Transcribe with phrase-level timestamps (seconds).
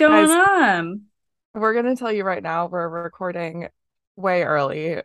[0.00, 1.02] going Guys- on?
[1.54, 3.68] We're gonna tell you right now, we're recording
[4.16, 5.00] way early.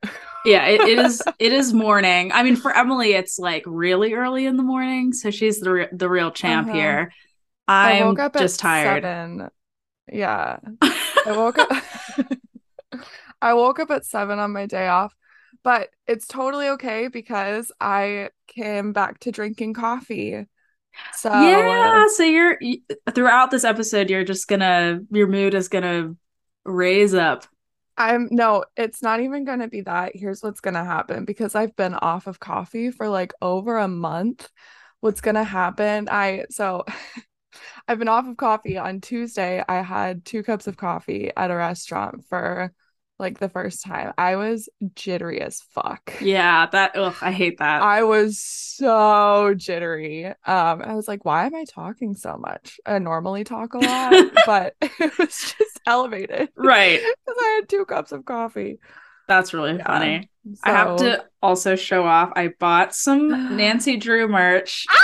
[0.46, 1.22] Yeah, it, it is.
[1.40, 2.32] It is morning.
[2.32, 5.88] I mean, for Emily, it's like really early in the morning, so she's the re-
[5.92, 6.78] the real champ Uh-huh.
[6.78, 7.12] here.
[7.68, 9.04] I I'm woke up just at tired.
[9.04, 9.50] seven.
[10.12, 10.58] Yeah.
[10.82, 11.70] I woke up
[13.42, 15.16] I woke up at seven on my day off,
[15.64, 20.46] but it's totally okay because I came back to drinking coffee.
[21.18, 22.58] So yeah, so you're
[23.14, 26.16] throughout this episode, you're just gonna your mood is gonna
[26.64, 27.46] raise up.
[27.98, 30.16] I'm no, it's not even gonna be that.
[30.16, 34.50] Here's what's gonna happen because I've been off of coffee for like over a month.
[35.00, 36.10] What's gonna happen?
[36.12, 36.84] I so
[37.88, 39.64] I've been off of coffee on Tuesday.
[39.68, 42.74] I had two cups of coffee at a restaurant for
[43.18, 44.14] like the first time.
[44.18, 46.14] I was jittery as fuck.
[46.22, 46.96] Yeah, that.
[46.96, 47.82] Ugh, I hate that.
[47.82, 50.26] I was so jittery.
[50.26, 52.80] Um, I was like, why am I talking so much?
[52.86, 57.00] I normally talk a lot, but it was just elevated right.
[57.00, 58.80] because I had two cups of coffee.
[59.28, 59.88] That's really Yeah.
[59.88, 60.30] funny.
[60.64, 62.32] I have to also show off.
[62.36, 64.86] I bought some Nancy Drew merch.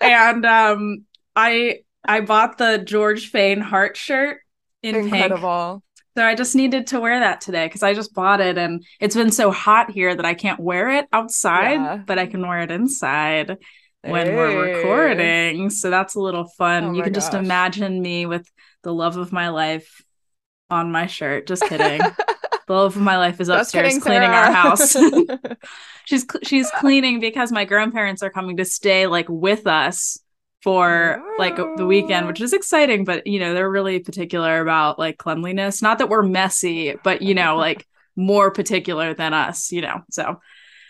[0.00, 1.04] And um
[1.36, 4.40] i i bought the george Fayne heart shirt
[4.84, 5.06] in pink.
[5.14, 5.82] Incredible.
[6.16, 9.16] so i just needed to wear that today because i just bought it and it's
[9.16, 11.96] been so hot here that i can't wear it outside Yeah.
[12.06, 13.56] but i can wear it inside
[14.02, 15.70] when we're recording.
[15.70, 16.84] So that's a little fun.
[16.84, 18.46] Oh you can just imagine me with
[18.82, 20.04] the love of my life
[20.68, 21.46] on my shirt.
[21.46, 22.02] Just kidding.
[22.66, 24.94] The love of my life is upstairs kidding, cleaning our house.
[26.04, 30.18] She's she's cleaning because my grandparents are coming to stay like with us
[30.64, 35.18] for like the weekend which is exciting but you know they're really particular about like
[35.18, 35.82] cleanliness.
[35.82, 40.40] Not that we're messy but you know like more particular than us you know so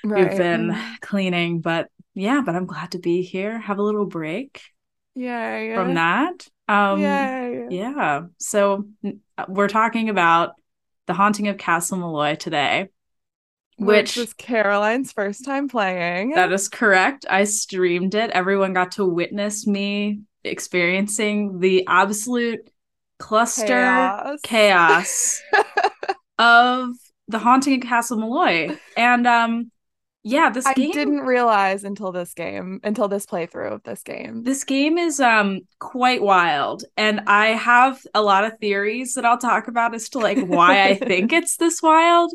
[0.05, 1.61] we've been cleaning.
[1.61, 3.58] But yeah but i'm glad to be here.
[3.58, 4.63] Have a little break
[5.14, 6.46] Yeah, from that.
[6.68, 7.67] Um Yay.
[7.70, 8.23] yeah.
[8.39, 10.52] So n- uh, we're talking about
[11.07, 12.89] the haunting of castle malloy today
[13.77, 16.30] Which which was Caroline's first time playing.
[16.33, 17.27] That is correct.
[17.29, 18.30] I streamed it.
[18.30, 22.70] Everyone got to witness me experiencing the absolute
[23.18, 24.40] cluster Chaos.
[24.42, 25.42] chaos
[26.39, 26.90] of
[27.29, 28.77] the haunting of Castle Malloy.
[28.96, 29.70] And um
[30.24, 34.42] yeah, this I game didn't realize until this game, until this playthrough of this game.
[34.42, 39.39] this game is um quite wild and I have a lot of theories that I'll
[39.39, 42.33] talk about as to like why I think it's this wild.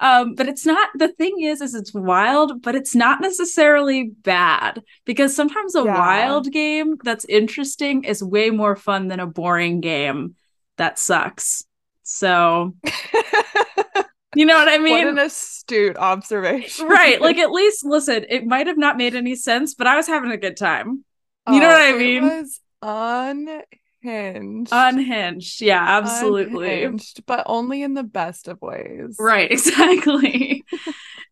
[0.00, 4.82] Um but it's not the thing is is it's wild but it's not necessarily bad
[5.04, 5.96] because sometimes a Yeah.
[5.98, 10.34] wild game that's interesting is way more fun than a boring game
[10.76, 11.64] that sucks.
[12.02, 12.74] So,
[14.34, 14.92] you know what I mean?
[14.92, 16.86] what an astute observation.
[16.86, 20.06] right, like at least listen, it might have not made any sense, but I was
[20.06, 21.04] having a good time.
[21.48, 22.22] You know Oh, what I it mean?
[22.22, 24.72] was unhinged.
[24.72, 25.60] Unhinged.
[25.62, 26.84] Yeah, absolutely.
[26.84, 29.16] Unhinged, but only in the best of ways.
[29.18, 30.64] Right, exactly.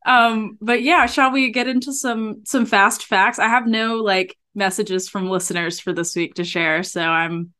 [0.06, 3.38] um, but yeah, shall we get into some some fast facts?
[3.38, 7.52] I have no like messages from listeners for this week to share, so I'm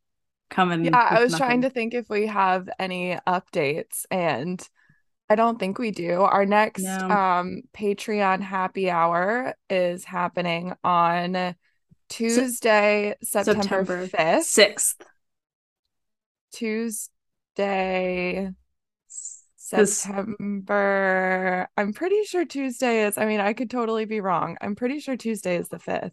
[0.51, 0.85] coming.
[0.85, 4.67] Yeah, I was trying to think if we have any updates, and
[5.31, 6.23] I don't think we do.
[6.23, 7.11] Our next No.
[7.11, 11.55] um Patreon happy hour is happening on
[12.09, 14.45] Tuesday, September September 5th.
[14.45, 14.97] sixth.
[16.53, 18.51] Tuesday,
[19.87, 21.69] September.
[21.77, 24.57] I'm pretty sure Tuesday is, I mean, I could totally be wrong.
[24.63, 26.13] I'm pretty sure Tuesday is the 5th.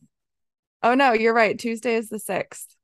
[0.83, 1.57] Oh no, you're right.
[1.57, 2.75] Tuesday is the 6th.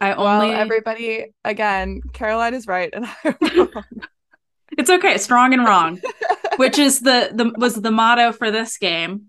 [0.00, 3.72] I Well, only everybody, again, Caroline is right and I'm wrong.
[4.78, 6.00] It's okay, strong and wrong,
[6.56, 9.26] which is the the was the motto for this game.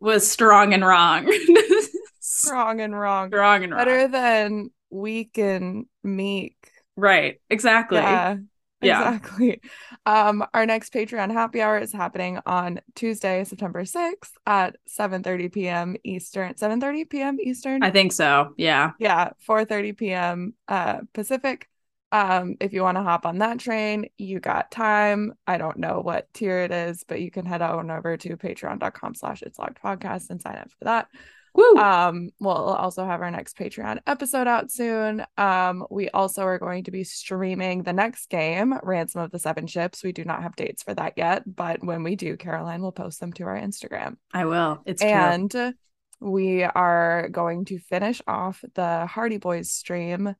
[0.00, 1.26] Was strong and wrong.
[2.22, 3.28] Strong and wrong.
[3.28, 3.84] strong and wrong.
[3.84, 6.56] Better than weak and meek.
[6.96, 7.40] Right.
[7.50, 7.98] Exactly.
[7.98, 8.36] Yeah,
[8.82, 9.14] Yeah.
[9.14, 9.60] exactly.
[10.06, 15.96] Um, our next Patreon happy hour is happening on Tuesday, September 6th at 7:30 p.m.
[16.04, 16.54] Eastern.
[16.56, 17.38] 7:30 p.m.
[17.40, 17.82] Eastern.
[17.82, 18.54] I think so.
[18.56, 18.92] Yeah.
[18.98, 20.54] yeah, 4:30 p.m.
[20.68, 21.68] uh Pacific.
[22.12, 25.34] Um, if you want to hop on that train, you got time.
[25.46, 29.14] I don't know what tier it is, but you can head on over to patreon.com
[29.14, 31.08] slash it's logged podcast and sign up for that.
[31.54, 31.76] Woo.
[31.76, 35.24] Um, we'll also have our next Patreon episode out soon.
[35.36, 39.66] Um, we also are going to be streaming the next game, Ransom of the Seven
[39.66, 40.04] Ships.
[40.04, 43.20] We do not have dates for that yet, but when we do, Caroline will post
[43.20, 44.16] them to our Instagram.
[44.32, 44.80] I will.
[44.86, 45.10] It's true.
[45.10, 45.74] and
[46.20, 50.34] we are going to finish off the Hardy Boys stream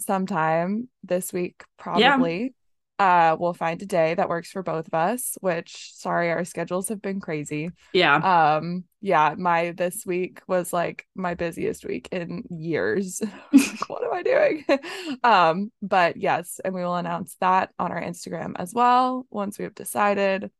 [0.00, 2.54] sometime this week, probably.
[2.98, 6.88] uh we'll find a day that works for both of us, which sorry, our schedules
[6.88, 7.70] have been crazy.
[7.92, 8.16] Yeah.
[8.16, 13.22] Um, yeah, my this week was like my busiest week in years.
[13.86, 14.64] what am I doing?
[15.24, 19.64] um, but yes, and we will announce that on our Instagram as well once we
[19.64, 20.50] have decided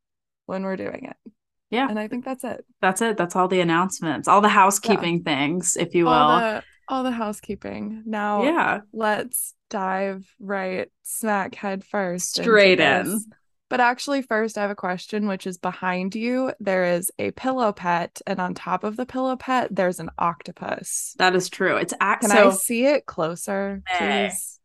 [0.45, 1.31] when we're doing it.
[1.71, 1.87] Yeah.
[1.89, 2.65] And I think that's it.
[2.81, 3.17] That's it.
[3.17, 5.23] That's all the announcements, all the housekeeping yeah.
[5.23, 6.11] things, if you will.
[6.11, 8.03] The, all the housekeeping.
[8.05, 12.35] Now, yeah, let's dive right smack head first.
[12.35, 13.21] Straight in.
[13.69, 16.51] But actually, first, I have a question, which is behind you.
[16.59, 21.15] There is a pillow pet, and on top of the pillow pet, there's an octopus.
[21.19, 21.77] That is true.
[21.77, 24.59] It's act- Can so- I see it closer, please?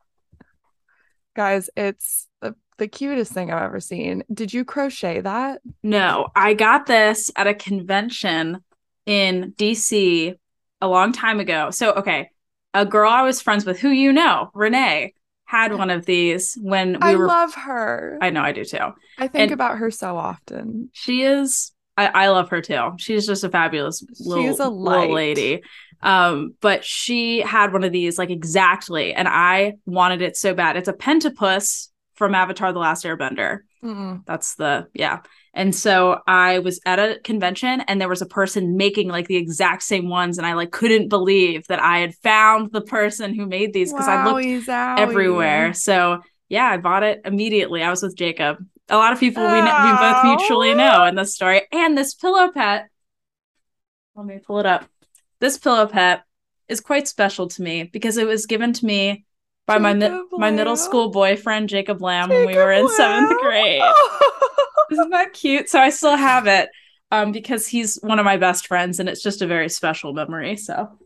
[1.37, 4.25] Guys, it's the, the cutest thing I've ever seen.
[4.33, 5.61] Did you crochet that?
[5.85, 8.65] No, I got this at a convention
[9.05, 10.37] in DC
[10.81, 11.71] a long time ago.
[11.71, 12.31] So, okay,
[12.75, 15.15] a girl I was friends with, who you know, Renee,
[15.47, 17.25] had one of these when we I were.
[17.25, 18.19] I love her.
[18.21, 18.93] I know, I do too.
[19.17, 20.91] I think and about her so often.
[20.93, 21.73] She is.
[21.97, 22.93] I, I love her too.
[22.99, 25.63] She's just a fabulous little, She's a little lady.
[26.03, 30.77] Um, but she had one of these like exactly, and I wanted it so bad.
[30.77, 33.61] It's a pentapus from Avatar: The Last Airbender.
[33.83, 34.23] Mm-mm.
[34.27, 35.21] That's the yeah.
[35.57, 39.37] And so I was at a convention and there was a person making like the
[39.37, 40.37] exact same ones.
[40.37, 44.07] And I like couldn't believe that I had found the person who made these because
[44.07, 45.73] I looked everywhere.
[45.73, 46.21] So
[46.51, 47.83] yeah, I bought it immediately.
[47.83, 48.59] I was with Jacob.
[48.91, 50.37] A lot of people we, we both oh.
[50.37, 51.63] mutually know in this story.
[51.73, 52.91] And this pillow pet,
[54.15, 54.85] let me pull it up.
[55.41, 56.25] This pillow pet
[56.69, 59.25] is quite special to me because it was given to me
[59.67, 62.85] by Jacob my mi- my middle school boyfriend Jacob Lamb Jacob when we were in
[62.85, 62.95] Lamb.
[62.95, 63.83] seventh grade.
[64.91, 65.69] Isn't that cute?
[65.69, 66.69] So I still have it
[67.11, 70.57] um, because he's one of my best friends, and it's just a very special memory.
[70.57, 70.99] So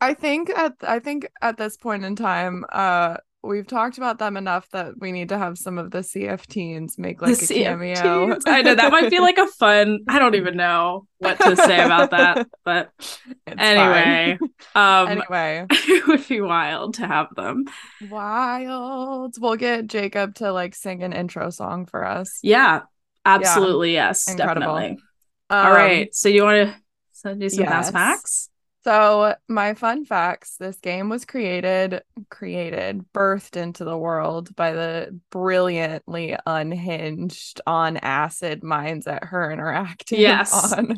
[0.00, 4.36] I think at I think at this point in time, uh, we've talked about them
[4.36, 7.64] enough that we need to have some of the CF teens make like the a
[7.64, 8.36] cameo.
[8.46, 10.00] I know that might be like a fun.
[10.08, 14.38] I don't even know what to say about that, but it's anyway,
[14.74, 17.64] um, anyway, it would be wild to have them.
[18.10, 19.36] Wild.
[19.40, 22.38] We'll get Jacob to like sing an intro song for us.
[22.42, 22.82] Yeah,
[23.28, 23.94] absolutely.
[23.94, 24.08] Yeah.
[24.08, 24.74] Yes, Incredible.
[24.74, 25.02] definitely.
[25.50, 26.14] Um, All right.
[26.14, 26.74] So you want
[27.22, 27.70] to do some yes.
[27.70, 28.50] fast facts?
[28.84, 35.20] So, my fun facts this game was created, created, birthed into the world by the
[35.30, 40.72] brilliantly unhinged on acid minds at her interactive yes.
[40.72, 40.96] on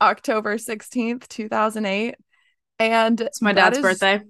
[0.00, 2.14] October 16th, 2008.
[2.78, 3.82] And it's my dad's is...
[3.82, 4.22] birthday.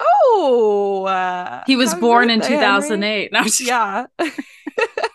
[0.00, 3.32] Oh, uh, he was born in 2008.
[3.32, 4.06] No, yeah.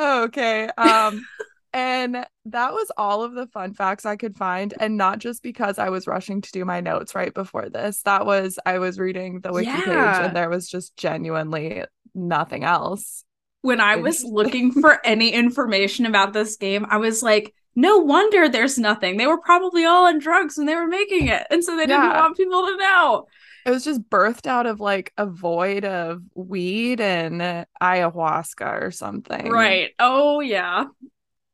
[0.00, 0.68] okay.
[0.76, 1.24] Um,
[1.72, 4.74] and that was all of the fun facts I could find.
[4.78, 8.02] And not just because I was rushing to do my notes right before this.
[8.02, 9.76] That was, I was reading the wiki yeah.
[9.76, 13.24] page and there was just genuinely nothing else.
[13.62, 18.48] When I was looking for any information about this game, I was like, no wonder
[18.48, 19.16] there's nothing.
[19.16, 21.46] They were probably all on drugs when they were making it.
[21.50, 22.20] And so they didn't yeah.
[22.20, 23.26] want people to know.
[23.66, 29.50] It was just birthed out of like a void of weed and ayahuasca or something.
[29.50, 29.90] Right.
[29.98, 30.84] Oh, yeah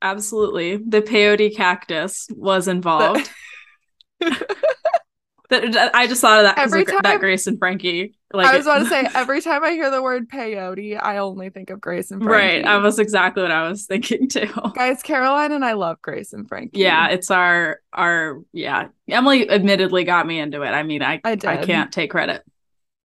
[0.03, 0.77] absolutely.
[0.77, 3.31] The peyote cactus was involved.
[5.49, 8.15] that I just thought of that every time that Grace and Frankie.
[8.33, 11.51] Like I was about to say, every time I hear the word peyote, I only
[11.51, 12.57] think of Grace and Frankie.
[12.57, 14.51] Right, that was exactly what I was thinking too.
[14.75, 16.81] Guys, Caroline and I love Grace and Frankie.
[16.81, 18.89] Yeah, it's our our yeah.
[19.09, 20.71] Emily admittedly got me into it.
[20.71, 22.43] I mean, I I, I can't take credit,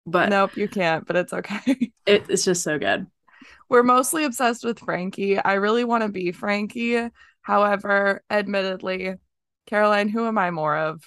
[0.07, 1.07] but nope, you can't.
[1.07, 1.93] But it's okay.
[2.07, 3.07] It, it's just so good.
[3.69, 5.39] We're mostly obsessed with Frankie.
[5.39, 7.11] I really want to be Frankie.
[7.43, 9.17] However, admittedly,
[9.67, 11.03] Caroline, who am I more of?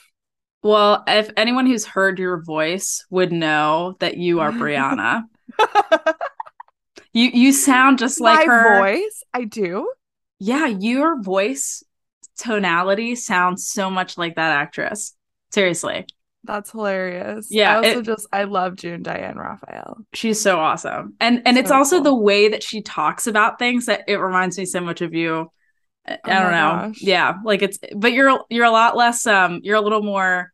[0.64, 5.24] Well, if anyone who's heard your voice would know that you are Brianna.
[7.14, 9.24] you you sound just like My her voice.
[9.34, 9.92] I do.
[10.40, 11.84] Yeah, your voice
[12.38, 15.16] tonality sounds so much like that actress.
[15.52, 16.06] Seriously.
[16.44, 17.48] That's hilarious.
[17.52, 17.74] Yeah.
[17.74, 19.98] I also it, just I love June Diane Raphael.
[20.14, 21.14] She's so awesome.
[21.20, 22.04] And and so it's also cool.
[22.04, 25.52] the way that she talks about things that it reminds me so much of you.
[26.08, 26.88] I, oh don't know.
[26.88, 27.02] Gosh.
[27.02, 27.38] Yeah.
[27.44, 30.52] Like it's but you're you're a lot less um you're a little more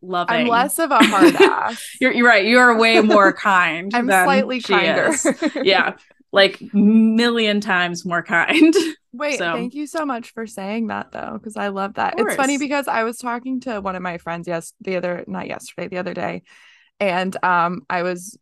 [0.00, 0.34] loving.
[0.34, 1.96] I'm less of a hard ass.
[2.00, 2.44] you're you're right.
[2.44, 3.92] You're way more kind.
[3.94, 5.12] I'm slightly kinder.
[5.62, 5.96] yeah.
[6.32, 8.74] Like million times more kind.
[9.12, 9.52] Wait, so.
[9.52, 12.14] thank you so much for saying that though, because I love that.
[12.16, 15.46] It's funny because I was talking to one of my friends yes the other not
[15.46, 16.42] yesterday, the other day,
[16.98, 18.38] and um I was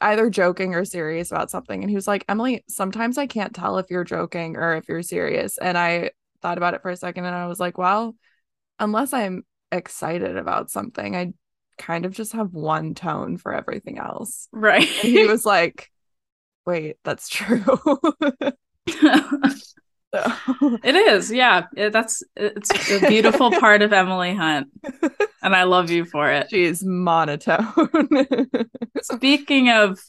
[0.00, 1.82] either joking or serious about something.
[1.82, 5.02] And he was like, Emily, sometimes I can't tell if you're joking or if you're
[5.02, 5.58] serious.
[5.58, 8.16] And I thought about it for a second and I was like, well,
[8.78, 11.32] unless I'm excited about something, I
[11.78, 14.48] kind of just have one tone for everything else.
[14.52, 14.88] Right.
[14.88, 15.90] And he was like,
[16.66, 17.64] wait, that's true.
[20.82, 21.30] it is.
[21.30, 21.66] Yeah.
[21.76, 24.68] It, that's it's a beautiful part of Emily Hunt.
[25.42, 26.48] And I love you for it.
[26.50, 28.08] She's monotone.
[29.02, 30.00] Speaking of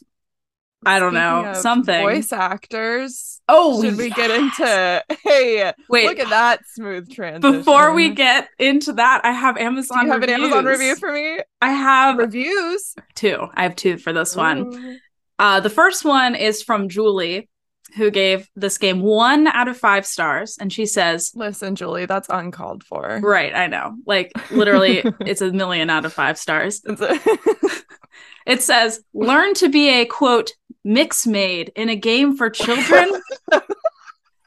[0.84, 2.02] I don't Speaking know, something.
[2.02, 3.40] Voice actors.
[3.48, 7.58] Oh, Should we get into hey Wait, look at that smooth transition.
[7.58, 10.00] before we get into that, I have Amazon.
[10.00, 10.80] Do you have an Amazon reviews.
[10.80, 11.38] review for me?
[11.60, 12.94] I have Reviews.
[13.14, 13.46] two.
[13.54, 14.98] I have two for this one.
[15.38, 17.48] Uh, the first one is from Julie,
[17.96, 22.28] who gave this game one out of five stars, and she says, Listen, Julie, that's
[22.28, 23.20] uncalled for.
[23.22, 23.96] "Right, I know.
[24.06, 26.82] Like literally, it's a million out of five stars."
[28.44, 30.50] It says, "Learn to be a quote
[30.82, 33.08] mix maid in a game for children."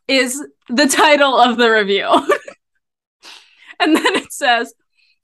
[0.07, 2.07] is the title of the review.
[3.79, 4.73] and then it says,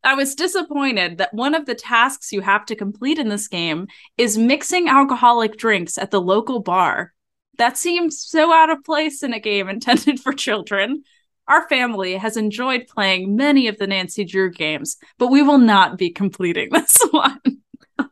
[0.04, 3.88] I was disappointed that one of the tasks you have to complete in this game
[4.18, 7.14] is mixing alcoholic drinks at the local bar.
[7.62, 11.04] That seems so out of place in a game intended for children.
[11.48, 15.96] Our family has enjoyed playing many of the Nancy Drew games, but we will not
[15.96, 17.40] be completing this one.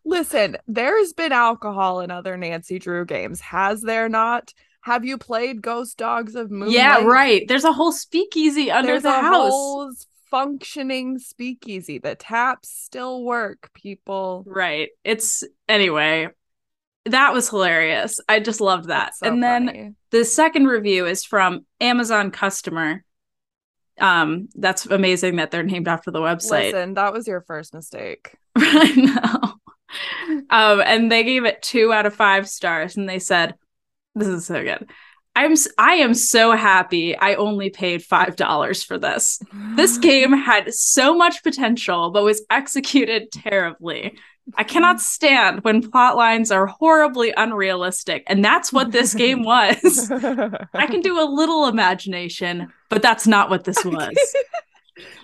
[0.06, 4.53] Listen, there's been alcohol in other Nancy Drew games, has there not?
[4.82, 6.77] Have you played Ghost Dogs of Moon Lake?
[6.77, 7.48] Yeah, right.
[7.48, 9.50] There's a whole speakeasy under There's the a house.
[9.51, 9.91] whole
[10.29, 11.98] functioning speakeasy.
[11.98, 14.44] The taps still work, people.
[14.46, 14.89] Right.
[15.03, 16.29] It's anyway.
[17.06, 18.20] That was hilarious.
[18.27, 19.15] I just loved that.
[19.15, 19.96] So and then funny.
[20.12, 23.03] the second review is from Amazon customer.
[24.00, 26.72] Um, that's amazing that they're named after the website.
[26.72, 28.36] Listen, that was your first mistake.
[28.56, 29.53] I know.
[30.50, 33.56] Um, and they gave it two out of five stars, and they said,
[34.15, 34.89] "This is so good."
[35.36, 37.15] I'm I am so happy.
[37.15, 39.39] I only paid five dollars for this.
[39.75, 44.18] This game had so much potential, but was executed terribly.
[44.58, 50.12] I cannot stand when plot lines are horribly unrealistic, and that's what this game was.
[50.74, 54.36] I can do a little imagination, but that's not what this was.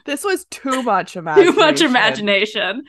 [0.05, 1.53] this was too much imagination.
[1.53, 2.83] Too much imagination.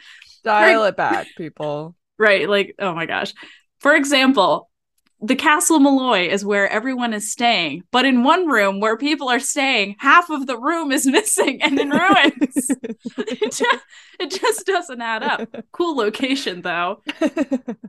[0.45, 1.95] Dial it back, people.
[2.19, 2.49] Right.
[2.49, 3.35] Like, oh my gosh.
[3.81, 4.71] For example,
[5.21, 9.41] the Castle Malloy is where everyone is staying, but in one room where people are
[9.41, 12.71] staying, half of the room is missing and in ruins.
[13.19, 13.85] it, just,
[14.21, 15.49] it just doesn't add up.
[15.73, 17.03] Cool location, though.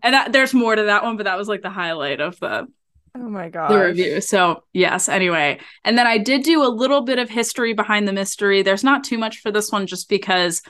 [0.04, 2.68] And that, there's more to that one, but that was like the highlight of the,
[3.16, 3.72] oh my god.
[3.72, 4.22] the review.
[4.22, 5.60] So, yes, anyway.
[5.84, 8.62] And then I did do a little bit of history behind the mystery.
[8.62, 10.62] There's not too much for this one just because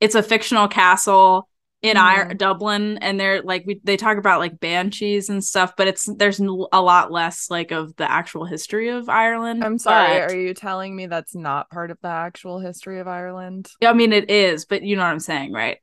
[0.00, 1.48] it's a fictional castle
[1.84, 2.38] in Ir- Mhm.
[2.38, 6.40] Dublin and they're like we they talk about like banshees and stuff but it's there's
[6.40, 10.54] a lot less like of the actual history of Ireland I'm sorry, but- are you
[10.54, 13.68] telling me that's not part of the actual history of Ireland?
[13.82, 15.78] Yeah, I mean it is but you know what I'm saying right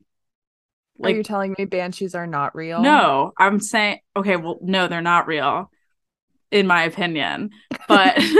[1.03, 2.81] are you like telling me banshees are not real?
[2.81, 5.69] no I'm saying okay well no they're not real
[6.49, 7.51] in my opinion
[7.87, 8.17] but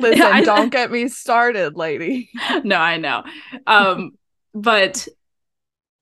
[0.00, 2.28] Listen, I- don't get me started, lady.
[2.64, 3.22] no, I know.
[3.66, 4.12] Um,
[4.52, 5.06] but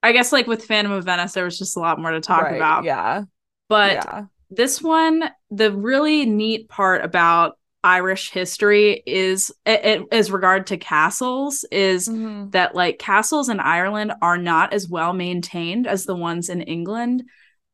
[0.02, 2.44] I guess like with Phantom of Venice, there was just a lot more to talk
[2.44, 2.84] Right, about.
[2.84, 3.24] Yeah.
[3.68, 4.24] But yeah.
[4.50, 10.76] this one, the really neat part about Irish history is, it, it, as regard to
[10.76, 12.50] castles, is Mhm.
[12.52, 17.22] that like castles in Ireland are not as well maintained as the ones in England.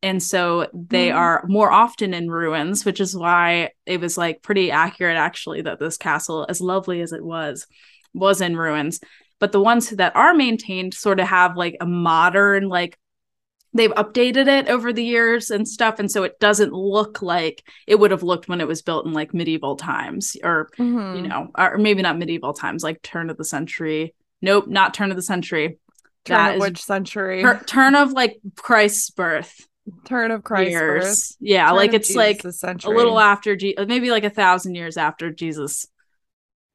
[0.02, 1.16] And so they Mhm.
[1.16, 5.80] are more often in ruins, which is why it was like pretty accurate actually that
[5.80, 7.66] this castle, as lovely as it was,
[8.14, 9.00] was in ruins.
[9.38, 12.98] But the ones that are maintained sort of have like a modern, like
[13.74, 15.98] they've updated it over the years and stuff.
[15.98, 19.12] And so it doesn't look like it would have looked when it was built in
[19.12, 21.16] like medieval times or Mhm.
[21.16, 24.14] you know, or maybe not medieval times, like turn of the century.
[24.40, 25.78] Nope, not turn of the century.
[26.24, 27.42] Turn that of which century?
[27.42, 29.66] Tur- turn of like Christ's birth
[30.04, 31.04] Turn of Christ's years.
[31.04, 31.36] birth.
[31.40, 32.96] Yeah, Turn like it's like Jesus' a century.
[32.96, 35.86] little after, Je- maybe like a thousand years after Jesus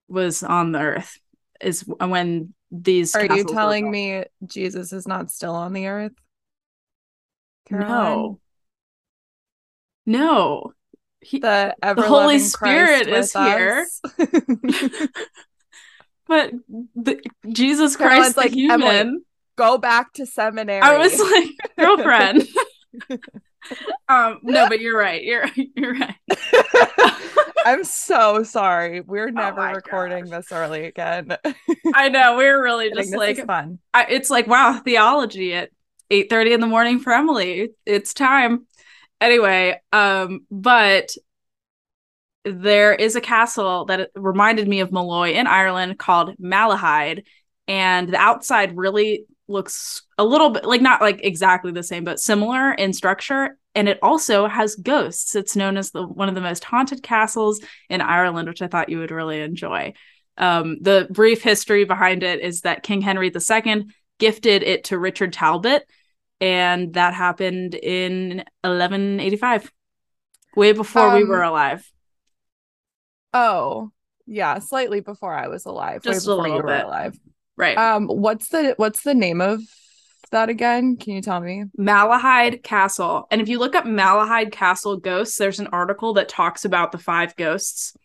[0.07, 1.17] was on the earth
[1.63, 3.15] is when these.
[3.15, 6.13] Are you telling me Jesus is not still on the earth?
[7.67, 7.89] Caroline?
[7.89, 8.39] No.
[10.05, 10.73] No.
[11.21, 13.87] He, The ever Holy Spirit Christ is here.
[16.27, 16.51] but
[16.95, 18.81] the, Jesus Caroline's Christ, the like, human.
[18.81, 19.19] "Emily,
[19.55, 20.81] Go back to seminary.
[20.81, 22.47] I was like, girlfriend.
[24.07, 25.23] um, no, but you're right.
[25.23, 26.15] You're you're right.
[27.65, 29.01] I'm so sorry.
[29.01, 30.29] We're never Oh recording gosh.
[30.29, 31.37] this early again.
[31.93, 32.37] I know.
[32.37, 33.79] We're really just like fun.
[33.93, 35.69] I, it's like wow, theology at
[36.09, 37.71] eight thirty in the morning for Emily.
[37.85, 38.67] It's time.
[39.21, 41.11] Anyway, um, but
[42.43, 47.23] there is a castle that reminded me of Malloy in Ireland called Malahide,
[47.67, 52.19] and the outside really looks a little bit like not like exactly the same, but
[52.19, 53.57] similar in structure.
[53.75, 55.35] And it also has ghosts.
[55.35, 58.89] It's known as the one of the most haunted castles in Ireland, which I thought
[58.89, 59.93] you would really enjoy.
[60.37, 63.85] Um, the brief history behind it is that King Henry II
[64.19, 65.83] gifted it to Richard Talbot,
[66.39, 69.71] and that happened in 1185,
[70.55, 71.89] way before um, we were alive.
[73.33, 73.91] Oh,
[74.25, 76.03] yeah, slightly before I was alive.
[76.03, 77.19] Just a little bit alive.
[77.61, 77.77] Right.
[77.77, 79.61] Um, what's the what's the name of
[80.31, 80.97] that again?
[80.97, 81.65] Can you tell me?
[81.77, 83.27] Malahide Castle.
[83.29, 86.97] And if you look up Malahide Castle ghosts, there's an article that talks about the
[86.97, 87.95] five ghosts.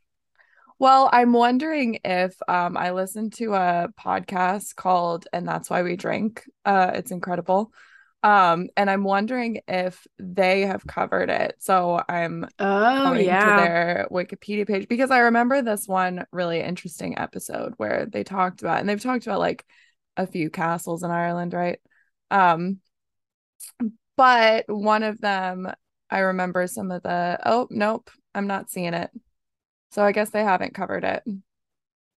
[0.78, 5.96] Well, I'm wondering if um, I listened to a podcast called And That's Why We
[5.96, 6.44] Drink.
[6.66, 7.72] Uh, it's incredible.
[8.26, 11.54] Um, and I'm wondering if they have covered it.
[11.61, 13.45] So I'm oh, going yeah.
[13.45, 18.62] to their Wikipedia page because I remember this one really interesting episode where they talked
[18.62, 19.64] about and they've talked about like
[20.16, 21.78] a few castles in Ireland, right?
[22.33, 22.80] Um,
[24.16, 25.71] but one of them
[26.11, 29.11] I remember some of the oh nope, I'm not seeing it.
[29.92, 31.23] So I guess they haven't covered it.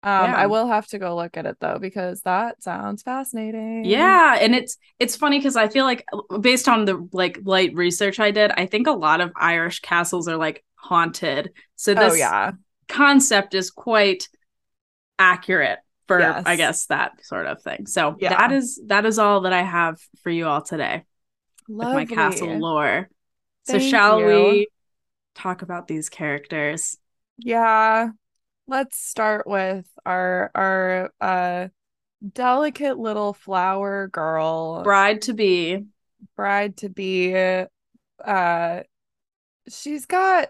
[0.07, 0.37] Um, yeah.
[0.37, 3.83] I will have to go look at it though because that sounds fascinating.
[3.83, 6.05] Yeah, and it's it's funny because I feel like
[6.39, 10.29] based on the like light research I did, I think a lot of Irish castles
[10.29, 11.51] are like haunted.
[11.75, 12.51] So oh, this oh, yeah.
[12.87, 14.29] concept is quite
[15.19, 16.43] accurate for yes.
[16.45, 17.85] I guess that sort of thing.
[17.85, 18.29] So yeah.
[18.29, 21.03] that is that is all that I have for you all today
[21.67, 22.03] Lovely.
[22.03, 23.09] with my castle lore.
[23.65, 24.25] Thank so shall you.
[24.25, 24.67] we
[25.35, 26.97] talk about these characters?
[27.37, 28.11] Yeah.
[28.67, 31.67] Let's start with our our uh
[32.33, 34.83] delicate little flower girl.
[34.83, 35.85] Bride to be.
[36.35, 37.33] Bride to be.
[38.23, 38.83] Uh
[39.69, 40.49] she's got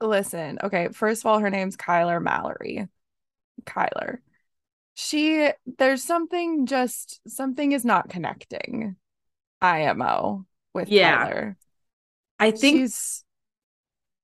[0.00, 2.88] listen, okay, first of all, her name's Kyler Mallory.
[3.64, 4.18] Kyler.
[4.94, 8.96] She there's something just something is not connecting
[9.62, 10.44] IMO
[10.74, 11.26] with yeah.
[11.26, 11.56] Kyler.
[12.38, 13.24] I think she's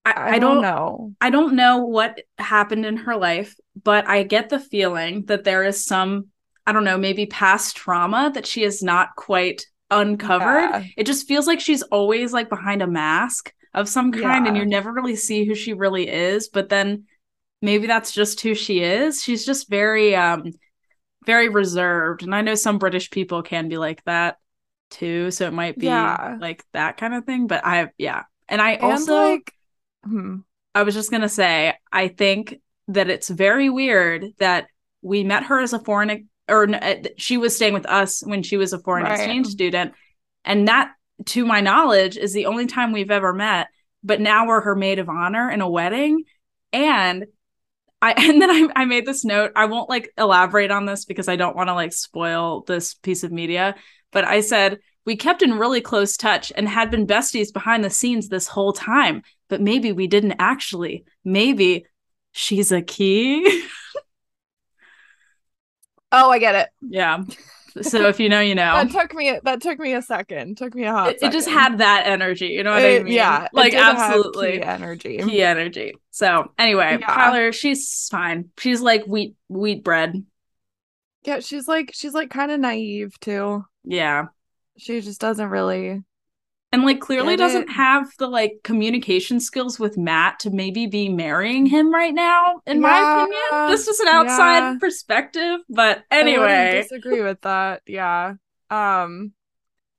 [0.07, 1.13] I, I, don't know.
[1.21, 5.65] I don't know what happened in her life, but I get the feeling that there
[5.65, 6.29] is some,
[6.65, 10.71] I don't know, maybe past trauma that she is not quite uncovered.
[10.71, 10.85] Yeah.
[10.97, 14.49] It just feels like she's always like behind a mask of some kind yeah.
[14.49, 17.05] and you never really see who she really is, but then
[17.61, 19.23] maybe that's just who she is.
[19.23, 20.53] She's just very um
[21.25, 22.23] very reserved.
[22.23, 24.39] And I know some British people can be like that
[24.91, 26.37] too, so it might be yeah.
[26.41, 28.23] like that kind of thing, but I yeah.
[28.49, 29.53] And I and also like
[30.07, 30.37] Hmm.
[30.75, 34.69] I was just gonna say, I think that it's very weird that
[35.03, 38.57] we met her as a foreign, or uh, she was staying with us when she
[38.57, 39.15] was a foreign right.
[39.15, 39.95] exchange student,
[40.45, 40.93] and that,
[41.27, 43.69] to my knowledge, is the only time we've ever met.
[44.05, 46.25] But now we're her maid of honor in a wedding,
[46.73, 47.27] and
[48.03, 49.53] I and then I, I made this note.
[49.57, 53.25] I won't like elaborate on this because I don't want to like spoil this piece
[53.25, 53.75] of media.
[54.13, 57.91] But I said we kept in really close touch and had been besties behind the
[57.91, 61.05] scenes this whole time but maybe we didn't actually.
[61.25, 61.87] Maybe
[62.33, 63.45] she's a key.
[66.13, 66.69] oh, I get it.
[66.83, 67.25] Yeah.
[67.83, 68.73] So if you know, you know.
[68.85, 70.57] that took me that took me a second.
[70.57, 71.11] Took me a hot.
[71.11, 72.49] It, it just had that energy.
[72.49, 73.13] You know what it, I mean?
[73.13, 73.49] Yeah.
[73.53, 75.19] Like absolutely key energy.
[75.19, 75.95] Key energy.
[76.11, 77.31] So anyway, yeah.
[77.31, 78.51] Kyler, she's fine.
[78.59, 80.25] She's like wheat wheat bread.
[81.25, 83.65] Yeah, she's like she's like kind of naive too.
[83.85, 84.27] Yeah.
[84.79, 86.03] She just doesn't really
[86.77, 87.71] and like clearly Get doesn't it?
[87.71, 92.77] have the like communication skills with Matt to maybe be marrying him right now in
[92.77, 93.71] yeah, my opinion.
[93.71, 94.77] This is an outside yeah.
[94.79, 96.79] perspective but anyway.
[96.79, 97.83] I disagree with that.
[97.87, 98.35] Yeah.
[98.71, 99.33] Um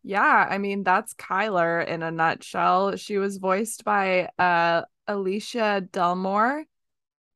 [0.04, 2.96] yeah i mean that's kyler in a nutshell.
[2.96, 6.64] She was voiced by uh alicia delmore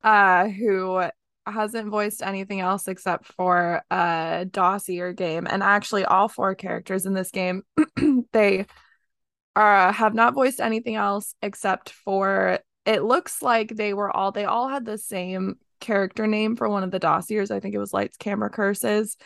[0.02, 1.02] uh who
[1.46, 5.46] hasn't voiced anything else except for a dossier game.
[5.50, 7.62] And actually all four characters in this game
[8.32, 8.66] they
[9.56, 14.44] uh, have not voiced anything else except for it looks like they were all they
[14.44, 17.50] all had the same character name for one of the dossiers.
[17.50, 19.16] I think it was Lights Camera Curses.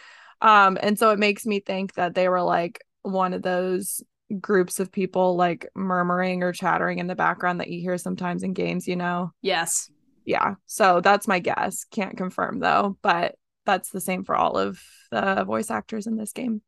[0.41, 4.03] Um, and so it makes me think that they were like one of those
[4.41, 8.53] groups of people like murmuring or chattering in the background that you hear sometimes in
[8.53, 9.33] games, you know?
[9.41, 9.91] Yes.
[10.25, 10.55] Yeah.
[10.67, 11.85] So that's my guess.
[11.85, 16.33] Can't confirm though, but that's the same for all of the voice actors in this
[16.33, 16.63] game.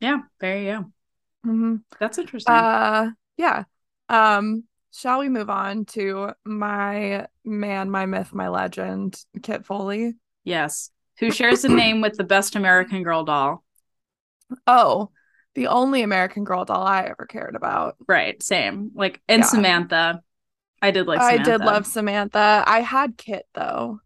[0.00, 0.92] Yeah, there you go.
[1.46, 1.76] Mm-hmm.
[2.00, 2.52] That's interesting.
[2.52, 3.64] Uh, yeah.
[4.08, 10.14] Um, shall we move on to my man, my myth, my legend, Kit Foley?
[10.44, 10.90] Yes.
[11.18, 13.64] Who shares a name with the best American Girl doll?
[14.66, 15.10] Oh,
[15.54, 17.96] the only American Girl doll I ever cared about.
[18.06, 18.42] Right.
[18.42, 18.90] Same.
[18.94, 19.46] Like, and yeah.
[19.46, 20.22] Samantha.
[20.82, 21.40] I did like Samantha.
[21.40, 22.64] I did love Samantha.
[22.66, 24.00] I had Kit though.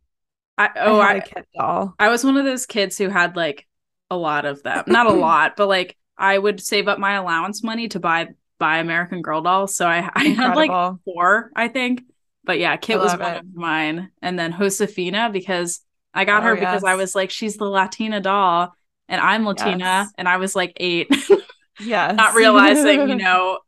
[0.57, 1.95] I oh I, I Kit doll.
[1.99, 3.67] I was one of those kids who had like
[4.09, 4.85] a lot of them.
[4.87, 8.29] Not a lot, but like I would save up my allowance money to buy
[8.59, 9.75] buy American Girl dolls.
[9.75, 10.71] So I, I had like
[11.05, 12.05] four, I think.
[12.45, 13.41] But yeah, Kit was one it.
[13.41, 14.11] of mine.
[14.23, 15.81] And then Josefina because
[16.13, 18.73] I got Oh, her because I was like, she's the Latina doll.
[19.09, 19.79] And I'm Latina.
[19.79, 20.13] Yes.
[20.19, 21.09] And I was like eight,
[21.81, 22.13] yeah.
[22.13, 23.59] not realizing, you know,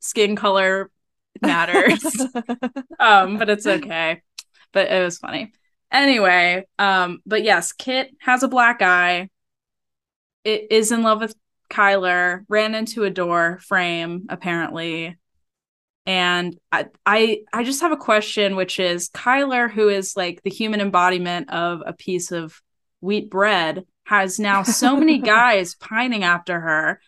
[0.00, 0.90] skin color
[1.40, 2.04] matters.
[3.00, 4.22] um, but it's okay.
[4.72, 5.52] But it was funny.
[5.90, 9.28] Anyway, um, but yes, Kit has a black eye.
[10.44, 11.34] It is in love with
[11.72, 15.16] Kyler, ran into a door frame, apparently.
[16.04, 20.50] And I, I I just have a question, which is Kyler, who is like the
[20.50, 22.60] human embodiment of a piece of
[23.00, 27.00] wheat bread, has now so many guys pining after her.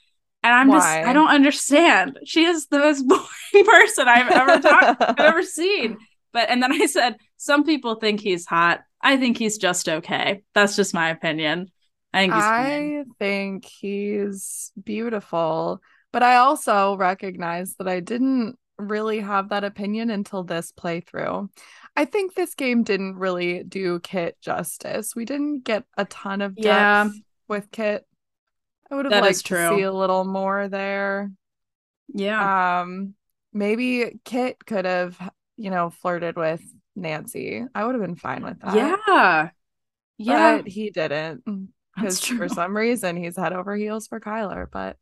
[0.43, 2.19] And I'm just I don't understand.
[2.25, 5.99] She is the most boring person I've ever talked I've ever seen.
[6.33, 8.81] But and then I said, some people think he's hot.
[9.01, 10.43] I think he's just okay.
[10.55, 11.71] That's just my opinion.
[12.15, 12.43] I think he's.
[12.43, 15.81] I think he's beautiful,
[16.13, 21.49] but I also recognize that I didn't really have that opinion until this playthrough.
[21.97, 25.15] I think this game didn't really do Kit justice.
[25.15, 27.09] We didn't get a ton of depth Yeah.
[27.49, 28.07] with Kit.
[28.91, 31.31] I would have That liked to see a little more there.
[32.13, 32.81] Yeah.
[32.83, 33.15] Um,
[33.53, 35.17] maybe Kit could have,
[35.57, 36.63] you know, flirted with
[36.97, 37.65] Nancy.
[37.75, 38.75] I would have been fine with that.
[38.75, 39.51] yeah.
[40.19, 40.57] Yeah.
[40.59, 41.45] But he didn't
[41.95, 44.67] because for some reason he's head over heels for Kyler.
[44.71, 44.97] But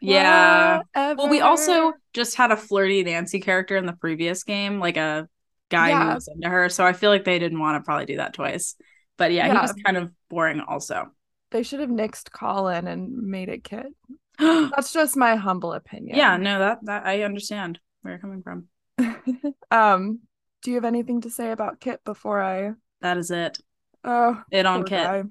[0.00, 0.82] Yeah.
[0.94, 5.28] Well, we also just had a flirty Nancy character in the previous game, like a
[5.70, 6.68] guy who was into her.
[6.68, 8.74] So I feel like they didn't want to probably do that twice.
[9.16, 11.12] But yeah, he was kind of boring also.
[11.50, 13.86] they should have nixed Colin and made it Kit.
[14.38, 16.16] That's just my humble opinion.
[16.16, 18.68] Yeah, no, that that I understand where you're coming from.
[19.70, 20.20] um,
[20.62, 22.72] do you have anything to say about Kit before I?
[23.00, 23.58] That is it.
[24.04, 25.04] Oh, It on Kit.
[25.04, 25.22] guy.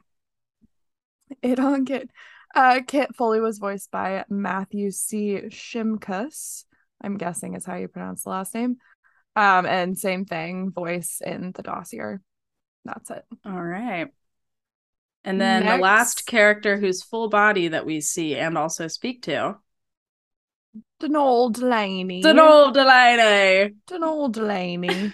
[1.42, 2.10] It on Kit.
[2.54, 5.42] Uh, Kit Foley was voiced by Matthew C.
[5.46, 6.66] Shimkus.
[7.02, 8.78] I'm guessing is how you pronounce the last name.
[9.36, 12.18] Um, and same thing, voice in the dossier.
[12.84, 13.24] That's it.
[13.46, 14.08] All right.
[15.24, 19.58] And then the last character whose full body that we see and also speak to.
[21.00, 22.22] Donald Delaney.
[22.22, 23.76] Donald Delaney.
[23.88, 25.14] Donald Delaney.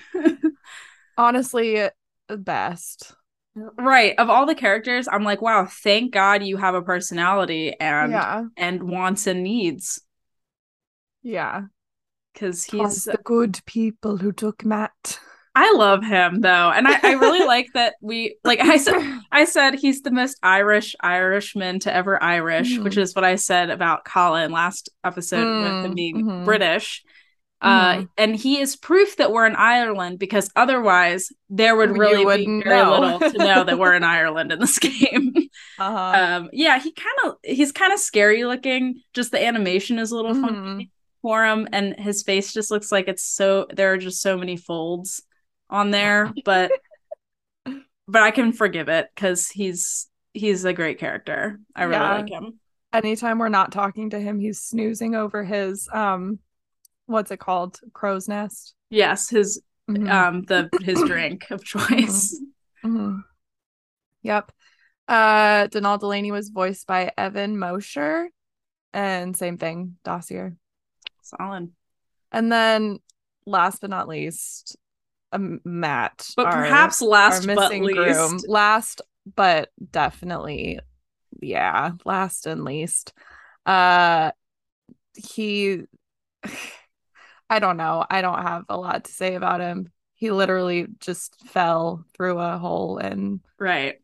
[1.18, 1.90] Honestly,
[2.28, 3.16] the best.
[3.78, 4.14] Right.
[4.18, 8.44] Of all the characters, I'm like, wow, thank God you have a personality and yeah,
[8.56, 10.02] and wants and needs.
[11.24, 11.64] yeah.
[12.34, 15.20] Because He's the good people who took Matt.
[15.56, 16.70] I love him though.
[16.70, 20.38] And I, I really like that we like I said I said he's the most
[20.44, 22.84] Irish Irishman to ever Irish, Mhm.
[22.84, 26.46] which is what I said about Colin last episode with him Mm, being mhm.
[26.46, 27.04] British.
[27.60, 28.10] Uh, Mhm.
[28.20, 32.84] and he is proof that we're in Ireland because otherwise there would really be very
[32.84, 33.00] know.
[33.00, 35.34] little to know that we're in Ireland in this game.
[35.80, 35.98] Uh-huh.
[36.44, 39.02] um, yeah, he kind of he's kind of scary looking.
[39.14, 40.42] Just the animation is a little Mhm.
[40.42, 40.92] funky
[41.24, 44.56] for him, and his face just looks like it's so there are just so many
[44.56, 45.24] folds
[45.70, 46.72] on there, but
[48.08, 51.60] but I can forgive it because he's he's a great character.
[51.76, 52.16] I really Yeah.
[52.18, 52.60] like him.
[52.94, 56.38] Anytime we're not talking to him, he's snoozing over his um,
[57.08, 57.80] what's it called?
[57.94, 58.74] Crow's nest.
[58.90, 60.10] Yes, his Mhm.
[60.12, 62.40] um the his drink of choice.
[62.86, 63.24] Mhm.
[64.22, 64.52] Yep.
[65.08, 68.28] Uh, Donald Delaney was voiced by Evan Mosher,
[68.94, 70.52] and same thing, Dossier.
[71.22, 71.72] Solid.
[72.32, 73.00] And then,
[73.46, 74.76] last but not least,
[75.32, 76.30] um, Matt.
[76.36, 77.96] But our- perhaps last but missing least.
[77.98, 78.40] groom.
[78.48, 79.02] Last,
[79.38, 80.80] but definitely,
[81.42, 83.14] yeah, last and least.
[83.66, 84.32] Uh,
[85.16, 85.84] he,
[87.50, 88.06] I don't know.
[88.10, 89.90] I don't have a lot to say about him.
[90.16, 93.96] He literally just fell through a hole and Right.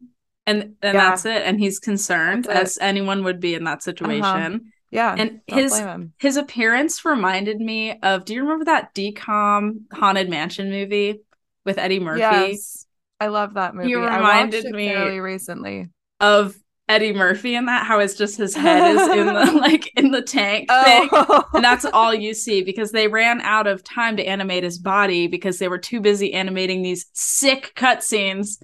[0.45, 1.09] And and Yeah.
[1.09, 1.41] that's it.
[1.43, 2.47] And he's concerned.
[2.47, 2.59] Uh-huh.
[2.59, 4.71] as anyone would be in that situation.
[4.91, 6.13] yeah, And his blame him.
[6.19, 11.21] his appearance reminded me of do you remember that decom haunted mansion movie
[11.65, 12.19] with Eddie Murphy?
[12.19, 12.85] Yes,
[13.19, 13.87] I love that movie.
[13.89, 15.87] He reminded me- fairly recently.
[16.19, 16.55] Of
[16.89, 20.21] Eddie Murphy in that, how it's just his head is in the like in the
[20.21, 20.83] tank oh.
[20.83, 21.09] thing.
[21.13, 24.77] Oh, And that's all you see because they ran out of time to animate his
[24.79, 28.57] body because they were too busy animating these sick cutscenes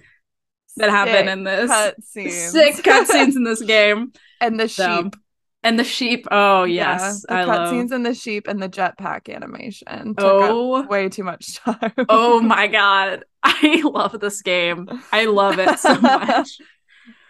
[0.76, 1.70] that happen in this.
[1.70, 2.50] cutscenes.
[2.50, 4.12] Sick cutscenes in this game.
[4.40, 5.16] and the So, sheep.
[5.62, 6.26] and the sheep.
[6.30, 7.72] Oh Yeah, yes, the I love.
[7.72, 11.92] cutscenes and the sheep and the jetpack animation took Oh, up way too much time.
[12.08, 14.88] oh my god, I love this game.
[15.10, 16.48] I love it so much.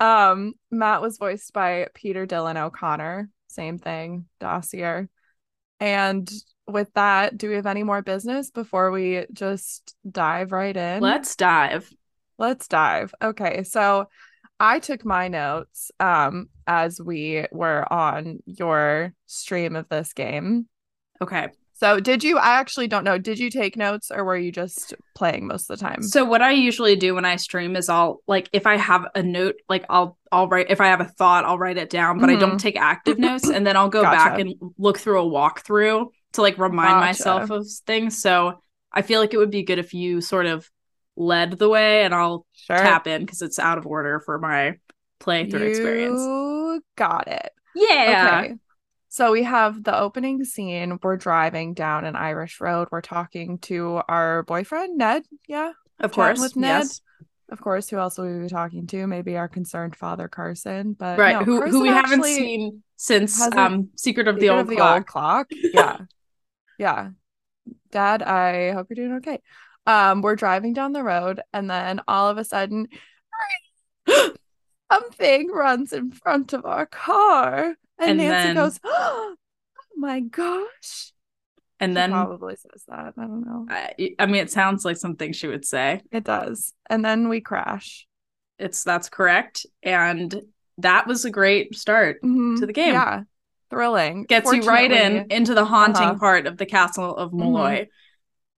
[0.00, 3.28] Um, Matt was voiced by Peter Dylan O'Connor.
[3.48, 5.06] Same thing, Dossier.
[5.78, 6.30] And
[6.66, 11.00] with that, do we have any more business before we just dive right in?
[11.00, 11.90] Let's dive.
[12.38, 13.14] Let's dive.
[13.22, 14.08] Okay, so
[14.58, 20.68] I took my notes um as we were on your stream of this game.
[21.20, 21.48] Okay.
[21.80, 23.16] So did you I actually don't know.
[23.16, 26.02] Did you take notes or were you just playing most of the time?
[26.02, 29.22] So what I usually do when I stream is I'll like if I have a
[29.22, 32.28] note, like I'll I'll write if I have a thought, I'll write it down, but
[32.28, 32.40] I Mhm.
[32.40, 36.42] don't take active notes and then I'll go back and look through a walkthrough to
[36.42, 37.00] like remind Gotcha.
[37.00, 38.20] myself of things.
[38.20, 38.60] So
[38.92, 40.70] I feel like it would be good if you sort of
[41.16, 42.76] led the way and I'll Sure.
[42.76, 44.76] tap in because it's out of order for my
[45.20, 46.28] playthrough experience.
[46.28, 47.52] You got it.
[47.74, 48.42] Yeah.
[48.42, 48.54] Okay.
[49.12, 50.98] So we have the opening scene.
[51.02, 52.86] We're driving down an Irish road.
[52.92, 55.24] We're talking to our boyfriend, Ned.
[55.48, 55.72] Yeah.
[55.98, 56.40] Of Chatting course.
[56.40, 56.82] with Ned.
[56.82, 57.00] Yes.
[57.50, 59.06] Of course, who else will we be talking to?
[59.08, 60.92] Maybe our concerned father, Carson.
[60.92, 61.32] But Right.
[61.32, 64.68] no, who Carson who we haven't seen since um Secret of the Secret Old of
[64.68, 64.94] the Clock.
[64.94, 65.46] old clock.
[65.74, 65.98] Yeah.
[66.78, 67.08] yeah.
[67.90, 69.40] Dad, I hope you're doing okay.
[69.86, 72.86] Um, we're driving down the road, and then all of a sudden,
[74.92, 77.74] something runs in front of our car.
[78.00, 79.34] And, And Nancy then- goes, Oh
[79.96, 81.12] my gosh.
[81.78, 83.14] and She then probably says that.
[83.16, 83.66] I don't know.
[83.68, 86.00] I, I mean it sounds like something she would say.
[86.10, 86.72] It does.
[86.88, 88.06] And then we crash.
[88.58, 89.66] It's that's correct.
[89.82, 90.42] And
[90.78, 92.22] that was a great start.
[92.22, 92.58] Mhm.
[92.60, 92.94] To the game.
[92.94, 93.22] Yeah.
[93.70, 94.24] Thrilling.
[94.24, 96.18] Gets you right in into the haunting Uh-huh.
[96.18, 97.88] part of the castle of Malloy.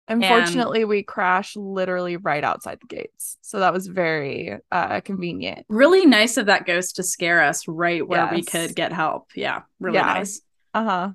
[0.08, 3.38] Unfortunately, we crash literally right outside the gates.
[3.40, 5.64] So that was very uh convenient.
[5.68, 9.28] Really nice of that ghost to scare us right where we could get help.
[9.34, 10.06] Yeah, really Yeah.
[10.06, 10.40] nice.
[10.74, 11.10] Uh-huh.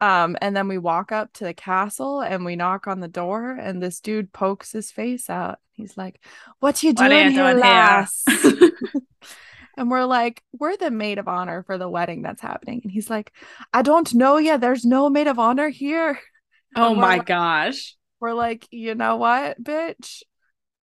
[0.00, 3.52] Um, and then we walk up to the castle and we knock on the door,
[3.52, 5.58] and this dude pokes his face out.
[5.72, 6.20] He's like,
[6.60, 8.24] What you What are doing you here, doing here?" lass?
[9.76, 12.80] and we're like, We're the maid of honor for the wedding that's happening.
[12.84, 13.32] And he's like,
[13.72, 14.60] I don't know yet.
[14.60, 16.18] There's no maid of honor here.
[16.76, 17.96] oh my like- gosh.
[18.24, 20.22] We're like, you know what, bitch?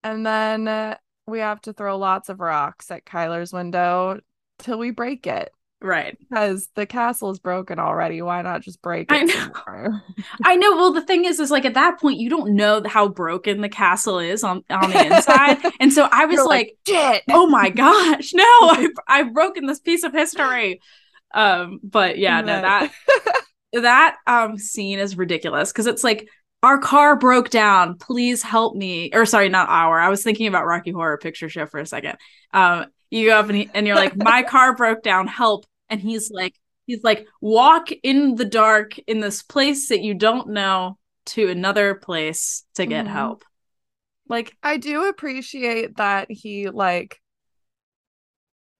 [0.03, 4.19] And then uh, we have to throw lots of rocks at Kyler's window
[4.59, 5.51] till we break it.
[5.81, 6.15] Right.
[6.19, 8.21] Because the castle is broken already.
[8.21, 9.15] Why not just break it?
[9.15, 10.01] I know.
[10.45, 10.75] I know.
[10.75, 13.69] Well, the thing is, is like at that point, you don't know how broken the
[13.69, 17.23] castle is on on the inside, and so I was You're like, shit.
[17.27, 18.43] "Oh my gosh, no!
[18.43, 20.79] I I've broken this piece of history."
[21.33, 22.91] Um, but yeah, no, that
[23.73, 26.29] that um scene is ridiculous because it's like
[26.63, 27.97] our car broke down.
[27.97, 29.09] Please help me.
[29.13, 29.99] Or sorry, not our.
[29.99, 32.17] I was thinking about Rocky Horror Picture Show for a second.
[32.53, 35.27] Um, you go up and he, and you're like, "My car broke down.
[35.27, 40.13] Help!" And he's like, he's like, "Walk in the dark in this place that you
[40.13, 40.97] don't know
[41.27, 43.09] to another place to get Mhm.
[43.09, 43.43] help."
[44.29, 47.19] Like, I do appreciate that he like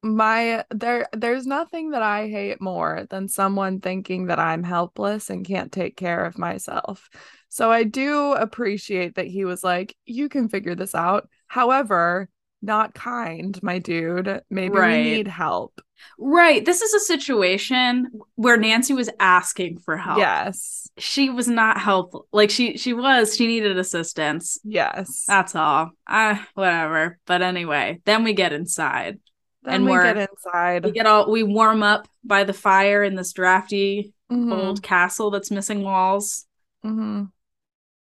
[0.04, 5.46] my there there's nothing that I hate more than someone thinking that I'm helpless and
[5.46, 7.10] can't take care of myself.
[7.54, 11.28] So I do appreciate that he was like, you can figure this out.
[11.48, 12.30] However,
[12.62, 14.42] not kind, my dude.
[14.50, 15.04] Maybe Right.
[15.04, 15.82] we need help.
[16.18, 20.18] right, this is a situation where Nancy was asking for help.
[20.18, 20.88] Yes.
[20.98, 22.26] she was not helpful.
[22.32, 24.58] Like she she was, she needed assistance.
[24.64, 25.26] Yes.
[25.28, 25.92] That's all.
[26.08, 27.20] Ah, whatever.
[27.26, 29.20] But anyway, then we get inside.
[29.64, 30.86] then and we get inside.
[30.86, 35.32] We get all we warm up by the fire in this drafty Mhm, old castle
[35.32, 36.46] that's missing walls.
[36.86, 37.30] mhm.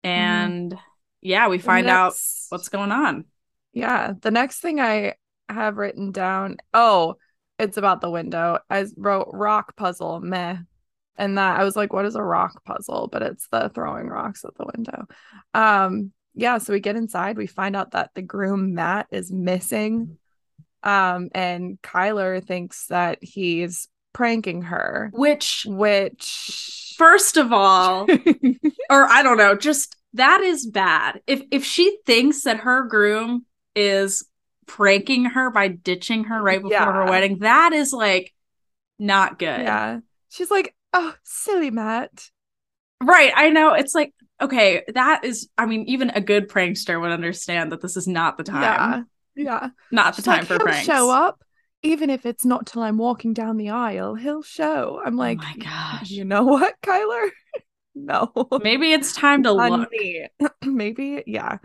[0.03, 0.77] And
[1.21, 2.13] yeah, we The find out
[2.49, 3.25] what's going on.
[3.73, 5.15] Yeah, the next thing I
[5.47, 7.15] have written down, oh,
[7.57, 8.59] it's about the window.
[8.69, 10.57] I wrote rock puzzle, meh.
[11.17, 13.09] And that I was like, what is a rock puzzle?
[13.11, 15.05] But it's the throwing rocks at the window.
[15.53, 20.17] Um, yeah, so we get inside, we find out that the groom Matt is missing.
[20.81, 28.07] Um, and Kyler thinks that he's pranking her, Which which first of all,
[28.89, 31.21] or I don't know, just that is bad.
[31.27, 33.45] If if she thinks that her groom
[33.75, 34.25] is
[34.65, 38.33] pranking her by ditching her right before her wedding, that is like
[38.97, 39.61] not good.
[39.61, 39.99] yeah.
[40.29, 42.29] She's like, oh, silly Matt.
[43.01, 43.31] Right.
[43.35, 43.73] I know.
[43.73, 47.95] It's like, okay, that is I mean, even a good prankster would understand that this
[47.97, 49.07] is not the time.
[49.35, 49.43] Yeah.
[49.61, 49.69] Yeah.
[49.91, 50.85] Not the She's time like, for pranks.
[50.85, 51.41] show up,
[51.81, 54.15] even if it's not till I'm walking down the aisle.
[54.15, 55.01] He'll show.
[55.05, 56.09] I'm like, oh my gosh.
[56.09, 57.29] you know what, Kyler?
[57.95, 58.31] no,
[58.63, 59.89] Maybe it's time to look.
[60.65, 61.57] Maybe, yeah.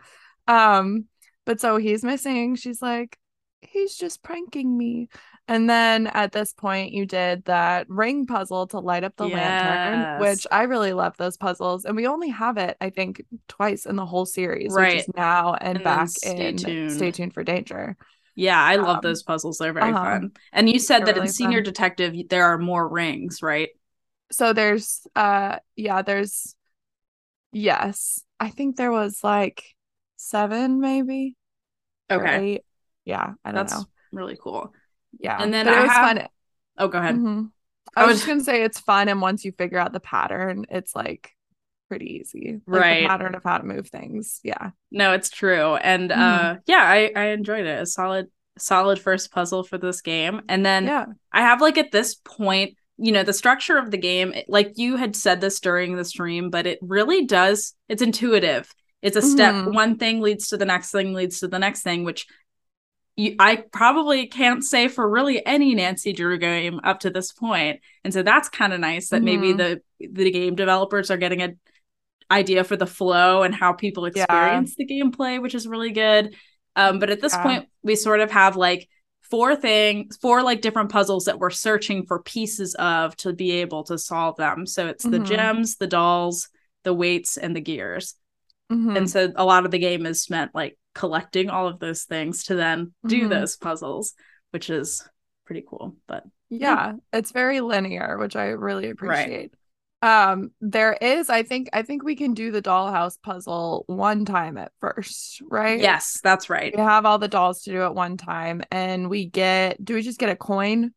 [0.47, 1.07] Um,
[1.47, 2.55] but so he's missing.
[2.57, 3.19] She's like,
[3.61, 5.09] he's just pranking me.
[5.47, 10.19] And then at this point, you did that ring puzzle to light up the lantern,
[10.21, 11.85] which I really love those puzzles.
[11.85, 14.97] And we only have it, I think, twice in the whole series, which Right.
[15.01, 16.93] is now and, And back Stay in Tuned.
[16.93, 17.97] Stay Tuned for Danger.
[18.37, 19.59] Yeah, I love Um, those puzzles.
[19.59, 20.05] They're very uh-huh.
[20.05, 20.33] fun.
[20.53, 21.65] And you said They're that in Senior fun.
[21.65, 23.69] Detective there are more rings, right?
[24.33, 26.57] so there's uh yeah there's
[27.53, 29.63] yes i think there was like
[30.17, 31.37] seven maybe
[32.11, 32.61] Okay.
[33.05, 34.73] yeah i don't That's know really cool.
[35.19, 35.37] Yeah.
[35.43, 36.29] And then but I it was have- fun.
[36.79, 37.17] Oh, go ahead.
[37.17, 37.51] Mhm.
[37.97, 40.01] I I was was- just gonna say it's fun, and once you figure out the
[40.01, 41.34] pattern, it's like
[41.99, 42.61] pretty easy.
[42.67, 43.03] Like, Right.
[43.03, 44.41] The pattern of how to move things.
[44.43, 44.71] Yeah.
[44.91, 45.77] No, it's true.
[45.77, 46.17] And Mhm.
[46.17, 47.81] uh yeah, I I enjoyed it.
[47.83, 48.27] A solid
[48.59, 50.43] solid first puzzle for this game.
[50.49, 51.07] And then yeah.
[51.33, 54.97] I have like at this point, you know, the structure of the game, like you
[54.97, 58.73] had said this during the stream, but it really does it's intuitive.
[59.03, 59.75] It's a step Mhm.
[59.75, 62.27] one thing leads to the next thing leads to the next thing, which
[63.17, 67.81] you, I probably can't say for really any Nancy Drew game up to this point.
[68.03, 69.57] And so that's kind of nice that maybe Mhm.
[69.59, 71.51] the the game developers are getting a
[72.35, 74.23] idea for the flow and how people Yeah.
[74.25, 76.35] experience the gameplay, which is really good.
[76.77, 77.43] Um, but at this Yeah.
[77.43, 78.89] point, we sort of have like
[79.31, 83.85] four things, four like different puzzles that we're searching for pieces of to be able
[83.85, 84.67] to solve them.
[84.67, 85.27] So it's the Mhm.
[85.27, 86.49] gems, the dolls,
[86.83, 88.17] the weights, and the gears.
[88.71, 88.97] Mhm.
[88.97, 92.45] And so a lot of the game is spent like collecting all of those things
[92.45, 93.31] to then do Mhm.
[93.31, 94.15] those puzzles,
[94.51, 95.03] which is
[95.47, 95.97] pretty cool.
[96.07, 99.53] But yeah it's very linear which i really appreciate
[100.05, 104.59] um there is i think i think we can do the dollhouse puzzle one time
[104.59, 106.75] at first right yes, that's right.
[106.77, 110.03] we have all the dolls to do at one time and we get do we
[110.03, 110.93] just get a coin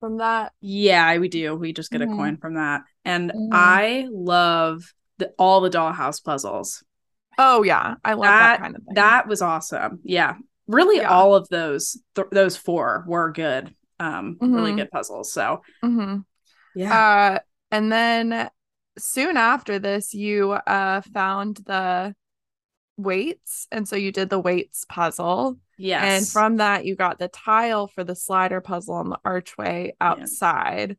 [0.00, 1.54] from that Yeah, we do.
[1.54, 2.12] We just get Mhm.
[2.12, 2.82] a coin from that.
[3.04, 3.48] And Mhm.
[3.52, 4.82] I love
[5.18, 6.82] the, all the dollhouse puzzles.
[7.38, 10.00] oh yeah i love that, That- kind of thing That was awesome.
[10.04, 10.34] Yeah.
[10.66, 11.08] Really Yeah.
[11.10, 13.74] all of those th- those four were good.
[13.98, 14.76] Um really Mhm.
[14.76, 15.32] good puzzles.
[15.32, 16.24] So, Mhm.
[16.74, 16.92] yeah.
[17.34, 17.38] uh
[17.70, 18.50] and then
[18.98, 22.14] soon after this you uh found the
[22.96, 26.02] weights and so you did the weights puzzle yes.
[26.04, 30.98] And from that, you got the tile for the slider puzzle on the archway outside.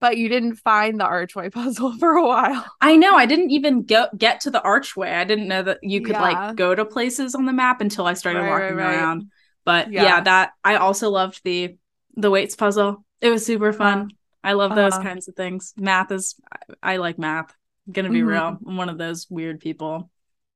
[0.00, 2.64] But you didn't find the archway puzzle for a while.
[2.80, 5.10] I know I didn't even go get to the archway.
[5.10, 6.22] I didn't know that you could Yeah.
[6.22, 8.94] like go to places on the map until I started Right, walking right, right.
[8.94, 9.30] around.
[9.64, 10.04] But yeah.
[10.04, 10.20] Yeah.
[10.20, 11.76] that I also loved the
[12.16, 13.04] the weights puzzle.
[13.20, 14.10] It was super fun.
[14.44, 15.02] I love those Uh-huh.
[15.02, 15.72] kinds of things.
[15.76, 16.36] Math is
[16.82, 17.52] I, I like math.
[17.86, 18.26] I'm gonna be Mhm.
[18.26, 18.58] real.
[18.66, 20.10] I'm one of those weird people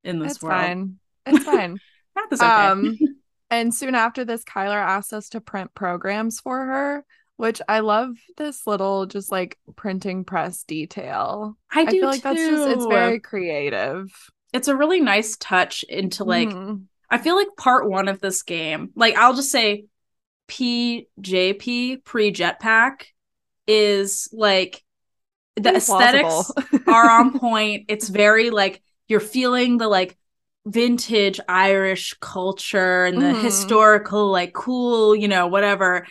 [0.05, 0.41] in this world.
[0.41, 0.55] It's world.
[0.63, 0.99] fine.
[1.27, 1.81] It's fine.
[2.15, 2.51] Math is okay.
[2.67, 2.99] Um,
[3.51, 7.05] and soon after this, Kyler asked us to print programs for her,
[7.37, 11.57] which I love this little just like printing press detail.
[11.71, 14.11] I do I feel like that's just it's very creative.
[14.53, 16.85] it's a really nice touch into like Mhm.
[17.11, 19.87] I feel like part one of this game, like I'll just say
[20.49, 23.07] PJP pre jetpack
[23.69, 24.83] is like
[25.57, 26.51] the aesthetics
[26.89, 27.85] are on point.
[27.89, 30.17] It's very like you're feeling the like
[30.67, 33.43] vintage Irish culture and the Mhm.
[33.43, 36.07] historical, like cool, you know, whatever.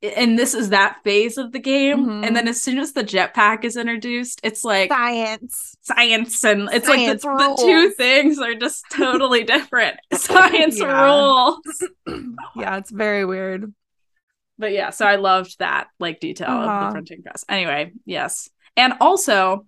[0.00, 2.06] And this is that phase of the game.
[2.06, 2.26] Mhm.
[2.26, 5.76] And then as soon as the jetpack is introduced, it's like Science.
[5.80, 9.96] science and it's Science like the, the two things are just totally different.
[10.14, 11.58] Science rules.
[12.56, 13.74] yeah, it's very weird.
[14.58, 16.86] But yeah, so I loved that like detail of Uh-huh.
[16.86, 17.44] the printing press.
[17.48, 18.48] Anyway, yes.
[18.76, 19.66] And also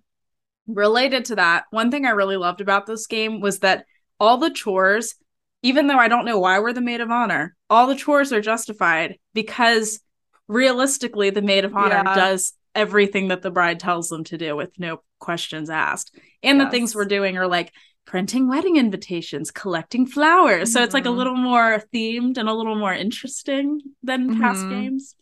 [0.67, 3.85] related to that, one thing I really loved about this game was that
[4.19, 5.15] all the chores,
[5.63, 8.41] even though I don't know why we're the maid of honor, all the chores are
[8.41, 9.99] justified because
[10.47, 12.15] realistically the maid of honor Yeah.
[12.15, 16.15] does everything that the bride tells them to do with no questions asked.
[16.43, 17.71] And the things we're doing are like
[18.05, 20.73] printing wedding invitations, collecting flowers.
[20.73, 21.17] So it's like a Mhm.
[21.17, 24.69] little more themed and a little more interesting than past Mhm.
[24.69, 25.15] games.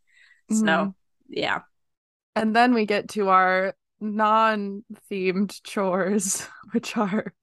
[0.50, 0.94] So, Mhm.
[1.30, 1.62] yeah.
[2.36, 7.34] And then we get to our non-themed chores, which are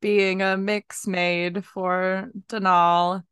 [0.00, 3.22] being a mix made for Donal.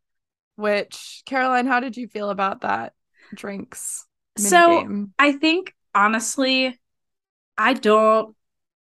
[0.56, 2.92] Which Caroline, how did you feel about that
[3.32, 4.06] drinks
[4.36, 5.10] So minigame?
[5.18, 6.78] I think honestly,
[7.56, 8.34] I don't.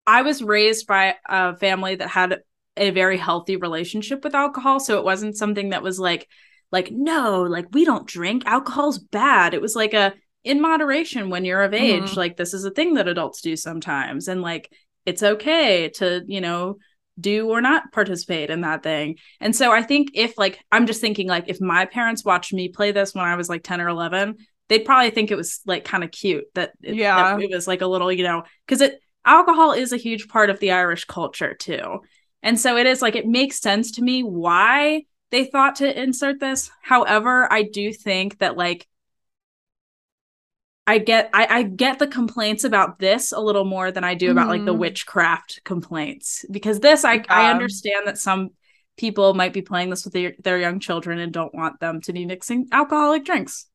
[0.08, 2.42] I was raised by a family that had
[2.78, 6.28] a very healthy relationship with alcohol, so it wasn't something that was like,
[6.72, 8.44] like no, like we don't drink.
[8.46, 9.54] Alcohol's bad.
[9.54, 12.12] It was like a in moderation when you're of age.
[12.12, 12.16] Mhm.
[12.18, 14.72] Like this is a thing that adults do sometimes, and like
[15.06, 16.78] it's okay to you know
[17.20, 19.18] do or not participate in that thing.
[19.40, 22.68] And so I think if like I'm just thinking like if my parents watched me
[22.68, 24.36] play this when I was like 10 or 11,
[24.68, 27.38] they'd probably think it was like kind of cute that it, Yeah.
[27.38, 30.50] that it was like a little, you know, cuz it alcohol is a huge part
[30.50, 32.02] of the Irish culture too.
[32.46, 36.40] And so it is like it makes sense to me why they thought to insert
[36.40, 36.72] this.
[36.82, 38.88] However, I do think that like
[40.88, 44.30] I get I, I get the complaints about this a little more than I do
[44.32, 44.80] about like the Mhm.
[44.80, 48.52] witchcraft complaints because this I I understand that some
[48.98, 52.14] people might be playing this with their, their young children and don't want them to
[52.14, 53.66] be mixing alcoholic drinks.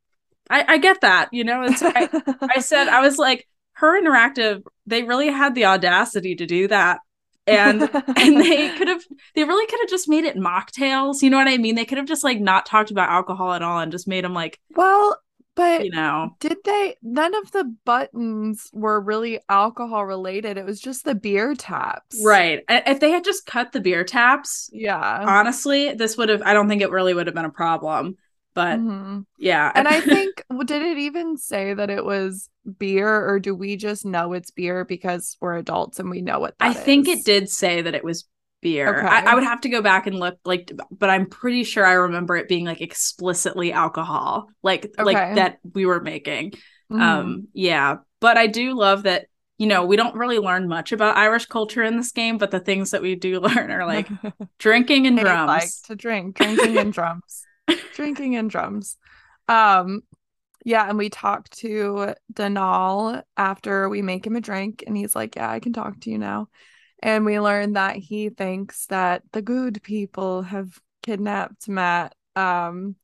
[0.51, 1.63] I I get that, you know.
[1.65, 2.11] It's I,
[2.49, 7.01] I said I was like Her Interactive they really had the audacity to do that
[7.47, 7.83] and
[8.17, 9.03] and they could have
[9.35, 11.99] they really could have just made it mocktails you know what i mean they could
[11.99, 15.19] have just like not talked about alcohol at all and just made them like well,
[15.57, 16.37] But you know.
[16.41, 20.57] did they none of the buttons were really alcohol related.
[20.57, 22.23] It was just the beer taps.
[22.25, 22.63] Right.
[22.69, 25.23] If they had just cut the beer taps, Yeah.
[25.27, 28.17] honestly, this would have I don't think it really would have been a problem.
[28.55, 29.25] But Mhm.
[29.39, 29.71] yeah.
[29.75, 32.49] And I think did it even say that it was
[32.79, 36.55] beer or do we just know it's beer because we're adults and we know what
[36.61, 38.27] I that think it did say that it was
[38.61, 38.99] beer.
[38.99, 39.07] Okay.
[39.07, 41.93] I, I would have to go back and look, like, but I'm pretty sure I
[41.95, 45.03] remember it being like explicitly alcohol, like Okay.
[45.05, 46.53] like that we were making.
[46.93, 47.01] Mhm.
[47.01, 49.27] Um, yeah, but I do love that.
[49.59, 52.61] You know, we don't really learn much about Irish culture in this game, but the
[52.61, 54.09] things that we do learn are like
[54.59, 55.49] drinking and drums.
[55.49, 57.45] like to drink, drinking and drums,
[57.95, 58.97] drinking and drums.
[59.49, 60.03] Um,
[60.65, 65.37] yeah, and we talk to Donal after we make him a drink, and he's like,
[65.37, 66.49] "Yeah, I can talk to you now."
[67.03, 72.15] And we learn that he thinks that the good people have kidnapped Matt.
[72.37, 72.97] Um,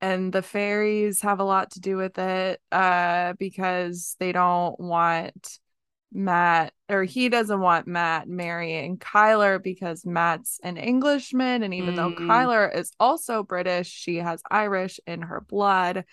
[0.00, 5.58] and the fairies have a lot to do with it, uh, because they don't want
[6.12, 11.62] Matt or he doesn't want Matt marrying Kyler because Matt's an Englishman.
[11.62, 12.26] And even though Mm.
[12.26, 16.04] Kyler is also British, she has Irish in her blood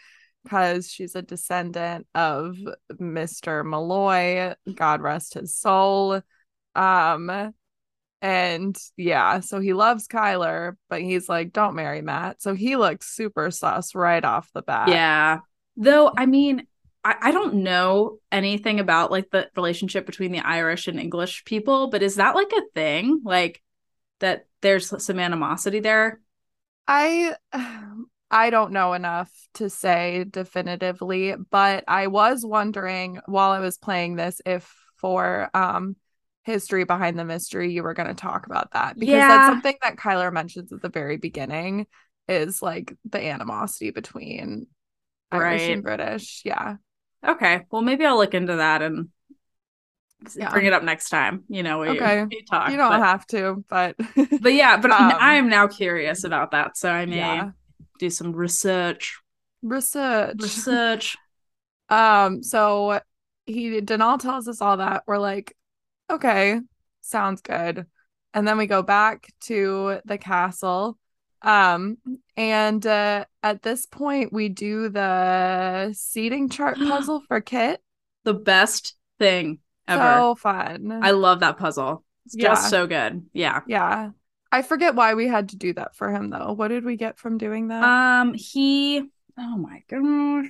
[0.43, 2.57] because she's a descendant of
[2.91, 3.65] Mr.
[3.65, 4.53] Malloy.
[4.73, 6.21] God rest his soul.
[6.75, 7.53] Um,
[8.21, 12.41] and yeah, so he loves Kyler, but he's like, don't marry Matt.
[12.41, 14.89] So he looks super sus right off the bat.
[14.89, 15.39] Yeah.
[15.77, 16.67] Though, I mean,
[17.05, 21.87] I, I don't know anything about like the relationship between the Irish and English people,
[21.89, 23.21] but is that like a thing?
[23.23, 23.61] Like
[24.19, 26.19] that there's some animosity there?
[26.87, 27.35] I
[28.31, 34.15] I don't know enough to say definitively, but I was wondering while I was playing
[34.15, 35.95] this if for um
[36.43, 39.27] history behind the mystery you were going to talk about that because Yeah.
[39.27, 41.87] that's something that Kyler mentions at the very beginning
[42.27, 44.67] is like the animosity between
[45.31, 46.41] Irish and British.
[46.45, 46.77] Yeah.
[47.24, 47.66] Okay.
[47.72, 49.09] Well, maybe I'll look into that and
[50.36, 50.49] Yeah.
[50.49, 51.43] bring it up next time.
[51.49, 52.26] You know, we, Okay.
[52.26, 52.72] we talk.
[52.72, 53.95] you don't but, have to, but
[54.41, 56.78] but yeah, but Um, I am now curious about that.
[56.78, 57.51] So I may yeah.
[57.99, 59.20] do some research.
[59.61, 60.36] Research.
[60.41, 61.18] Research.
[61.88, 62.99] Um, so
[63.45, 65.03] he Donal tells us all that.
[65.05, 65.55] We're like,
[66.09, 66.59] okay,
[67.01, 67.86] sounds good.
[68.34, 70.97] And then we go back to the castle.
[71.45, 71.97] Um,
[72.35, 77.81] and uh at this point we do the seating chart puzzle for Kit.
[78.23, 80.01] the best thing ever.
[80.03, 80.91] So fun.
[81.01, 82.03] I love that puzzle.
[82.25, 82.49] It's Yeah.
[82.49, 83.25] just so good.
[83.33, 83.61] Yeah.
[83.67, 84.09] yeah.
[84.51, 86.53] I forget why we had to do that for him though.
[86.53, 87.83] What did we get from doing that?
[87.83, 89.03] Um, he.
[89.37, 90.47] Oh my gosh.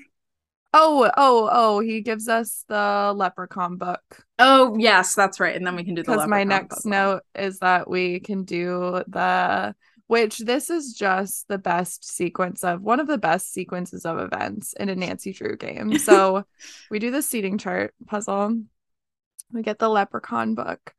[0.73, 4.25] oh, oh, oh, he gives us the leprechaun book.
[4.39, 5.55] Oh yes, that's right.
[5.55, 6.91] And then we can do the because my next puzzle.
[6.91, 9.75] note is that we can do the
[10.07, 14.73] which this is just the best sequence of one of the best sequences of events
[14.73, 15.97] in a Nancy Drew game.
[15.97, 16.43] So
[16.89, 18.61] we do the seating chart puzzle.
[19.51, 20.93] We get the leprechaun book.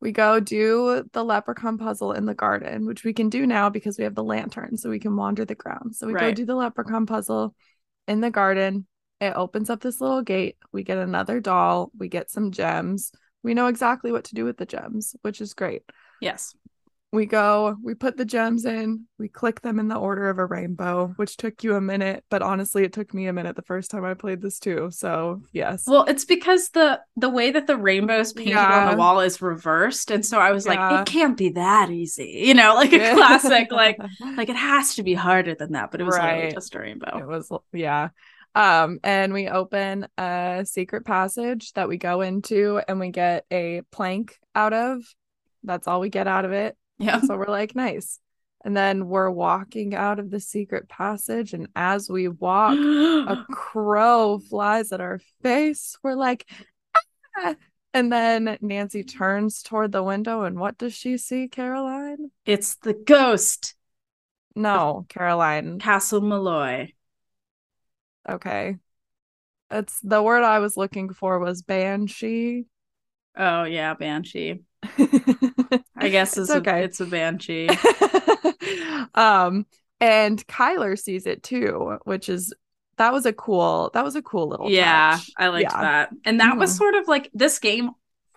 [0.00, 3.98] We go do the leprechaun puzzle in the garden, which we can do now because
[3.98, 6.00] we have the lantern, so we can wander the grounds.
[6.00, 7.54] So we go do the leprechaun puzzle
[8.08, 8.88] in the garden.
[9.20, 10.56] It opens up this little gate.
[10.72, 11.92] We get another doll.
[11.96, 13.12] We get some gems.
[13.44, 15.82] We know exactly what to do with the gems, which is great.
[16.20, 16.56] Yes.
[17.12, 20.46] We go, we put the gems in, we click them in the order of a
[20.46, 23.90] rainbow, which took you a minute, but honestly, it took me a minute the first
[23.90, 24.88] time I played this too.
[24.90, 25.84] So, yes.
[25.86, 30.10] Well, it's because the the way that the rainbow's painted on the wall is reversed,
[30.10, 30.88] and so I was Yeah.
[30.88, 33.14] like, it can't be that easy, you know, like a Yeah.
[33.14, 33.98] classic, like
[34.38, 35.90] like it has to be harder than that.
[35.90, 36.54] But it was Right.
[36.54, 37.18] just a rainbow.
[37.18, 38.08] it was yeah
[38.54, 43.80] um and we open a secret passage that we go into and we get a
[43.90, 45.02] plank out of
[45.64, 47.20] that's all we get out of it Yeah.
[47.20, 48.18] so we're like nice
[48.64, 54.38] and then we're walking out of the secret passage and as we walk a crow
[54.38, 56.48] flies at our face we're like
[57.38, 57.54] ah!
[57.92, 62.94] and then nancy turns toward the window and what does she see caroline it's the
[62.94, 63.74] ghost,
[64.54, 66.92] no caroline Castle Malloy.
[68.28, 68.76] Okay.
[69.70, 72.66] It's the word I was looking for was banshee.
[73.36, 74.60] Oh yeah, banshee.
[76.02, 76.80] I guess It's it's, okay.
[76.80, 77.68] a, it's a banshee.
[79.14, 79.66] um
[80.00, 82.52] and Kyler sees it too, which is
[82.98, 85.30] that was a cool that was a cool little yeah, touch.
[85.38, 85.80] I liked Yeah.
[85.80, 86.78] that, and that was Mhm.
[86.78, 87.90] sort of like this game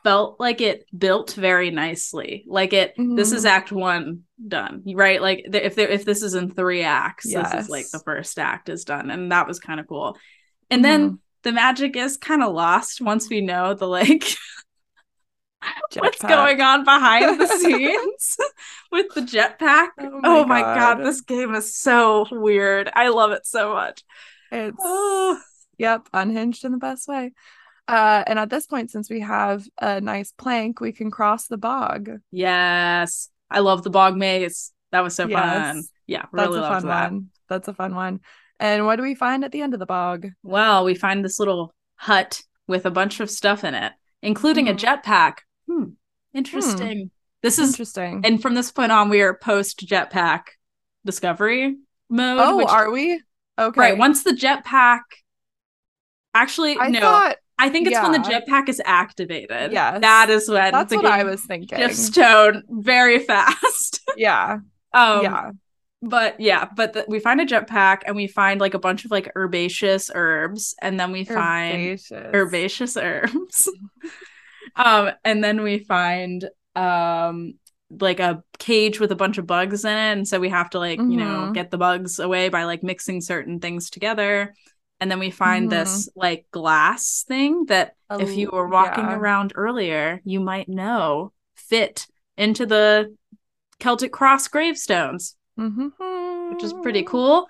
[0.04, 2.46] felt like it built very nicely.
[2.48, 3.50] Like it, this is Mhm.
[3.50, 5.20] Act One done, right?
[5.20, 8.38] Like th- if there, if this is in three acts, this is like the first
[8.38, 10.16] act is done, and that was kind of cool.
[10.70, 11.20] And then Mhm.
[11.44, 14.24] the magic is kind of lost once we know the like
[15.98, 18.38] what's going on behind the scenes
[18.92, 19.90] with the jetpack.
[20.00, 20.98] Oh Oh my my, god.
[20.98, 21.06] God.
[21.06, 22.90] this game is so weird.
[22.94, 24.04] I love it so much.
[24.52, 25.40] It's Oh.
[25.78, 27.34] yep, unhinged in the best way.
[27.88, 31.58] Uh, and at this point, since we have a nice plank, we can cross the
[31.58, 32.10] bog.
[32.32, 33.30] Yes.
[33.50, 34.72] I love the bog maze.
[34.92, 35.78] That was so fun.
[35.78, 35.90] Yes.
[36.08, 37.12] Yeah, That's really a fun that.
[37.12, 37.30] one.
[37.50, 38.22] That's a fun one.
[38.60, 40.28] And what do we find at the end of the bog?
[40.42, 43.94] Well, we find this little hut with a bunch of stuff in it,
[44.26, 44.72] including Mhm.
[44.72, 45.38] a jetpack.
[45.70, 45.84] Hmm.
[46.34, 47.12] Interesting.
[47.42, 48.22] This is Interesting.
[48.26, 50.42] and from this point on we are post jetpack
[51.06, 51.76] discovery
[52.10, 52.40] mode.
[52.42, 53.22] oh, which- are we?
[53.58, 53.80] Okay.
[53.80, 53.98] right.
[53.98, 55.02] Once the jetpack
[56.34, 59.72] actually I no, thought I think it's when the jetpack is activated.
[59.72, 60.00] Yeah.
[60.00, 61.78] That is when that's the what I was thinking.
[61.78, 64.02] Just tone very fast.
[64.18, 64.58] Yeah.
[64.94, 65.52] um yeah.
[66.02, 69.12] But yeah, but the, we find a jetpack and we find like a bunch of
[69.12, 72.12] like herbaceous herbs, and then we find Herbaceous.
[72.34, 73.70] herbaceous herbs.
[74.76, 77.54] um, and then we find um
[78.02, 80.80] like a cage with a bunch of bugs in it, and so we have to
[80.80, 81.54] like you know Mhm.
[81.54, 84.54] get the bugs away by like mixing certain things together.
[85.00, 89.18] And then we find this like glass thing that if you Oh, were walking yeah.
[89.18, 93.16] around earlier, you might know fit into the
[93.80, 97.48] Celtic cross gravestones Which is pretty cool.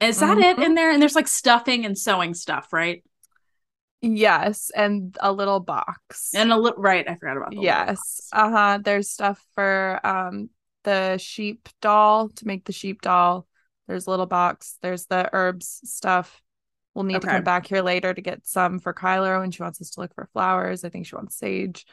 [0.00, 0.64] Is that it Mhm.
[0.64, 0.90] in there?
[0.90, 3.02] And there's like stuffing and sewing stuff, right?
[4.02, 6.32] Yes, and a little box.
[6.34, 8.28] And a little right, I forgot about the yes.
[8.32, 8.78] Uh-huh.
[8.82, 10.50] There's stuff for um
[10.84, 13.46] the sheep doll to make the sheep doll.
[13.88, 14.76] There's a little box.
[14.82, 16.42] There's the herbs stuff.
[16.94, 19.80] We'll need to come back here later to get some for Kyler when she wants
[19.80, 20.84] us to look for flowers.
[20.84, 21.86] I think she wants sage.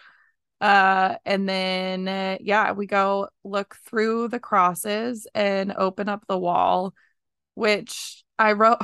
[0.64, 6.38] Uh, and then uh, yeah, we go look through the crosses and open up the
[6.40, 6.94] wall,
[7.56, 8.78] which I wrote.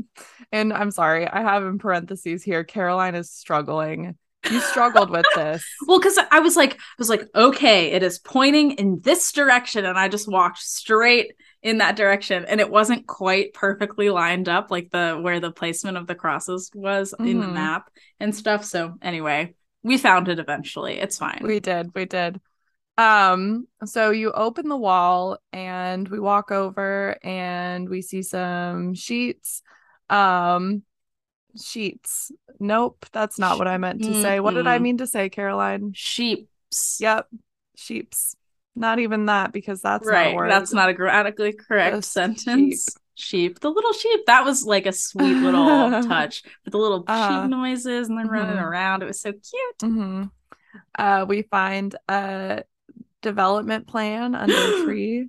[0.52, 2.64] and I'm sorry, I have in parentheses here.
[2.64, 4.16] Caroline is struggling.
[4.50, 5.64] You struggled with this.
[5.86, 9.84] Well, because I was like, I was like, okay, it is pointing in this direction,
[9.84, 14.72] and I just walked straight in that direction, and it wasn't quite perfectly lined up,
[14.72, 17.52] like the where the placement of the crosses was in the Mhm.
[17.52, 18.64] map and stuff.
[18.64, 20.98] So anyway, we found it eventually.
[20.98, 21.40] It's fine.
[21.42, 22.40] We did, we did.
[22.98, 29.62] Um, so you open the wall and we walk over and we see some sheets.
[30.10, 30.82] Um,
[31.58, 32.30] sheets.
[32.58, 34.40] Nope, that's not what I meant to say.
[34.40, 35.92] What did I mean to say, Caroline?
[35.94, 36.98] Sheeps.
[37.00, 37.28] Yep,
[37.74, 38.36] sheeps.
[38.76, 40.34] Not even that because that's not a right.
[40.34, 40.50] word.
[40.50, 42.86] That's not a grammatically correct Just sentence.
[43.20, 43.60] Sheep.
[43.60, 44.26] The little sheep.
[44.26, 48.28] That was like a sweet little touch with the little Uh, sheep noises and then
[48.28, 48.62] running mhm.
[48.62, 49.02] around.
[49.02, 49.80] It was so cute.
[49.80, 50.24] hmm
[50.98, 52.64] Uh, we find a
[53.22, 55.28] development plan under a tree.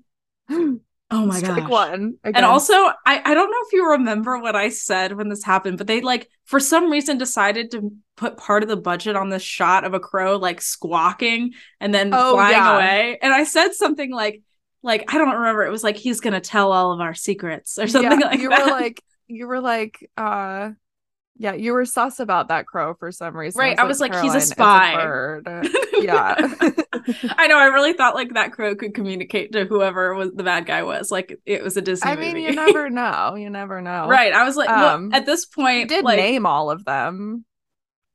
[1.13, 1.69] Oh my god!
[1.69, 2.15] one.
[2.23, 5.77] And also, I, I don't know if you remember what I said when this happened,
[5.77, 9.41] but they like for some reason decided to put part of the budget on this
[9.43, 12.75] shot of a crow like squawking and then Oh, flying yeah.
[12.75, 13.19] away.
[13.21, 14.41] And I said something like
[14.83, 15.65] like I don't remember.
[15.65, 18.49] It was like he's gonna tell all of our secrets or something Yeah, like you
[18.49, 18.65] that.
[18.65, 20.71] were like you were like uh
[21.37, 24.35] yeah you were sus about that crow for some reason Right, I was like, he's
[24.35, 25.47] a spy." a bird."
[26.01, 26.35] yeah
[27.37, 27.57] I know.
[27.57, 31.09] I really thought like that crow could communicate to whoever was the bad guy was.
[31.09, 32.41] Like it was a Disney i mean movie.
[32.43, 34.33] you never know you never know right.
[34.33, 37.45] I was like, well, Um, at this point, did like name all of them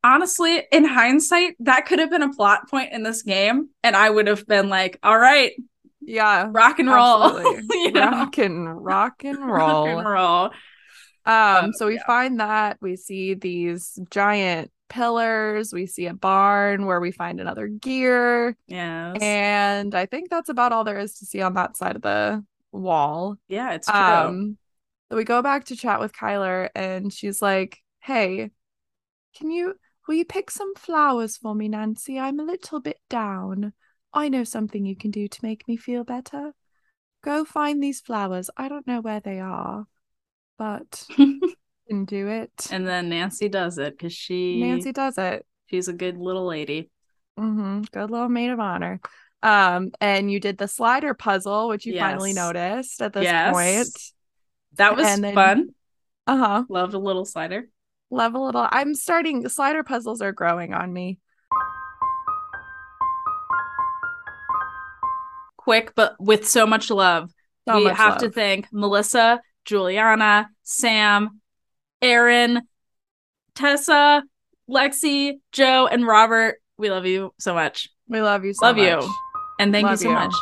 [0.04, 4.08] honestly, in hindsight, that could have been a plot point in this game, and I
[4.08, 5.52] would have been like, all right,
[6.06, 7.40] yeah rock and roll,
[7.70, 8.10] you know?
[8.10, 10.44] rock and rock and rock roll and roll.
[10.44, 10.50] um
[11.26, 12.06] Oh, so we yeah.
[12.06, 17.66] find that we see these giant pillars we see a barn where we find another
[17.66, 19.16] gear Yes.
[19.20, 22.44] and i think that's about all there is to see on that side of the
[22.70, 23.96] wall yeah, it's true.
[23.96, 24.58] Um,
[25.10, 28.50] we go back to chat with Kyler, and she's like, "Hey,
[29.36, 29.74] can you
[30.06, 32.18] will you pick some flowers for me, Nancy?
[32.18, 33.72] I'm a little bit down.
[34.16, 36.52] I know something you can do to make me feel better.
[37.22, 38.50] Go find these flowers.
[38.56, 39.84] I don't know where they are,
[40.58, 41.40] but you
[41.88, 45.44] can do it." and then Nancy does it because she Nancy does it.
[45.66, 46.90] she's a good little lady.
[47.38, 47.82] Mm-hmm.
[47.92, 49.00] Good little maid of honor.
[49.42, 53.52] Um, and you did the slider puzzle, which you finally noticed at this Yes.
[53.52, 53.88] point.
[54.78, 55.68] That was then- fun.
[56.26, 56.64] Uh huh.
[56.68, 57.68] Loved a little slider.
[58.10, 61.18] love a little i'm starting slider puzzles are growing on me
[65.66, 67.30] Quick, but with so much love.
[67.68, 71.40] so we much have to thank Melissa, Juliana, Sam,
[72.00, 72.62] Aaron,
[73.56, 74.22] Tessa,
[74.70, 76.62] Lexi, Joe, and Robert.
[76.78, 77.88] We love you so much.
[78.08, 79.02] we love you so love much.
[79.04, 79.14] you.
[79.58, 80.14] And thank Love you so you.
[80.14, 80.34] much.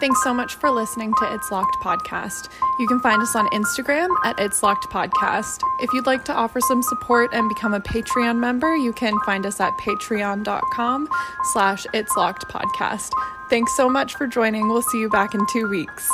[0.00, 2.48] thanks so much for listening to it's locked podcast
[2.80, 6.58] you can find us on instagram at it's locked podcast if you'd like to offer
[6.60, 11.06] some support and become a patreon member you can find us at patreon.com
[11.52, 13.10] slash it's locked podcast
[13.50, 14.68] thanks so much for joining.
[14.68, 16.08] We'll see you back in two weeks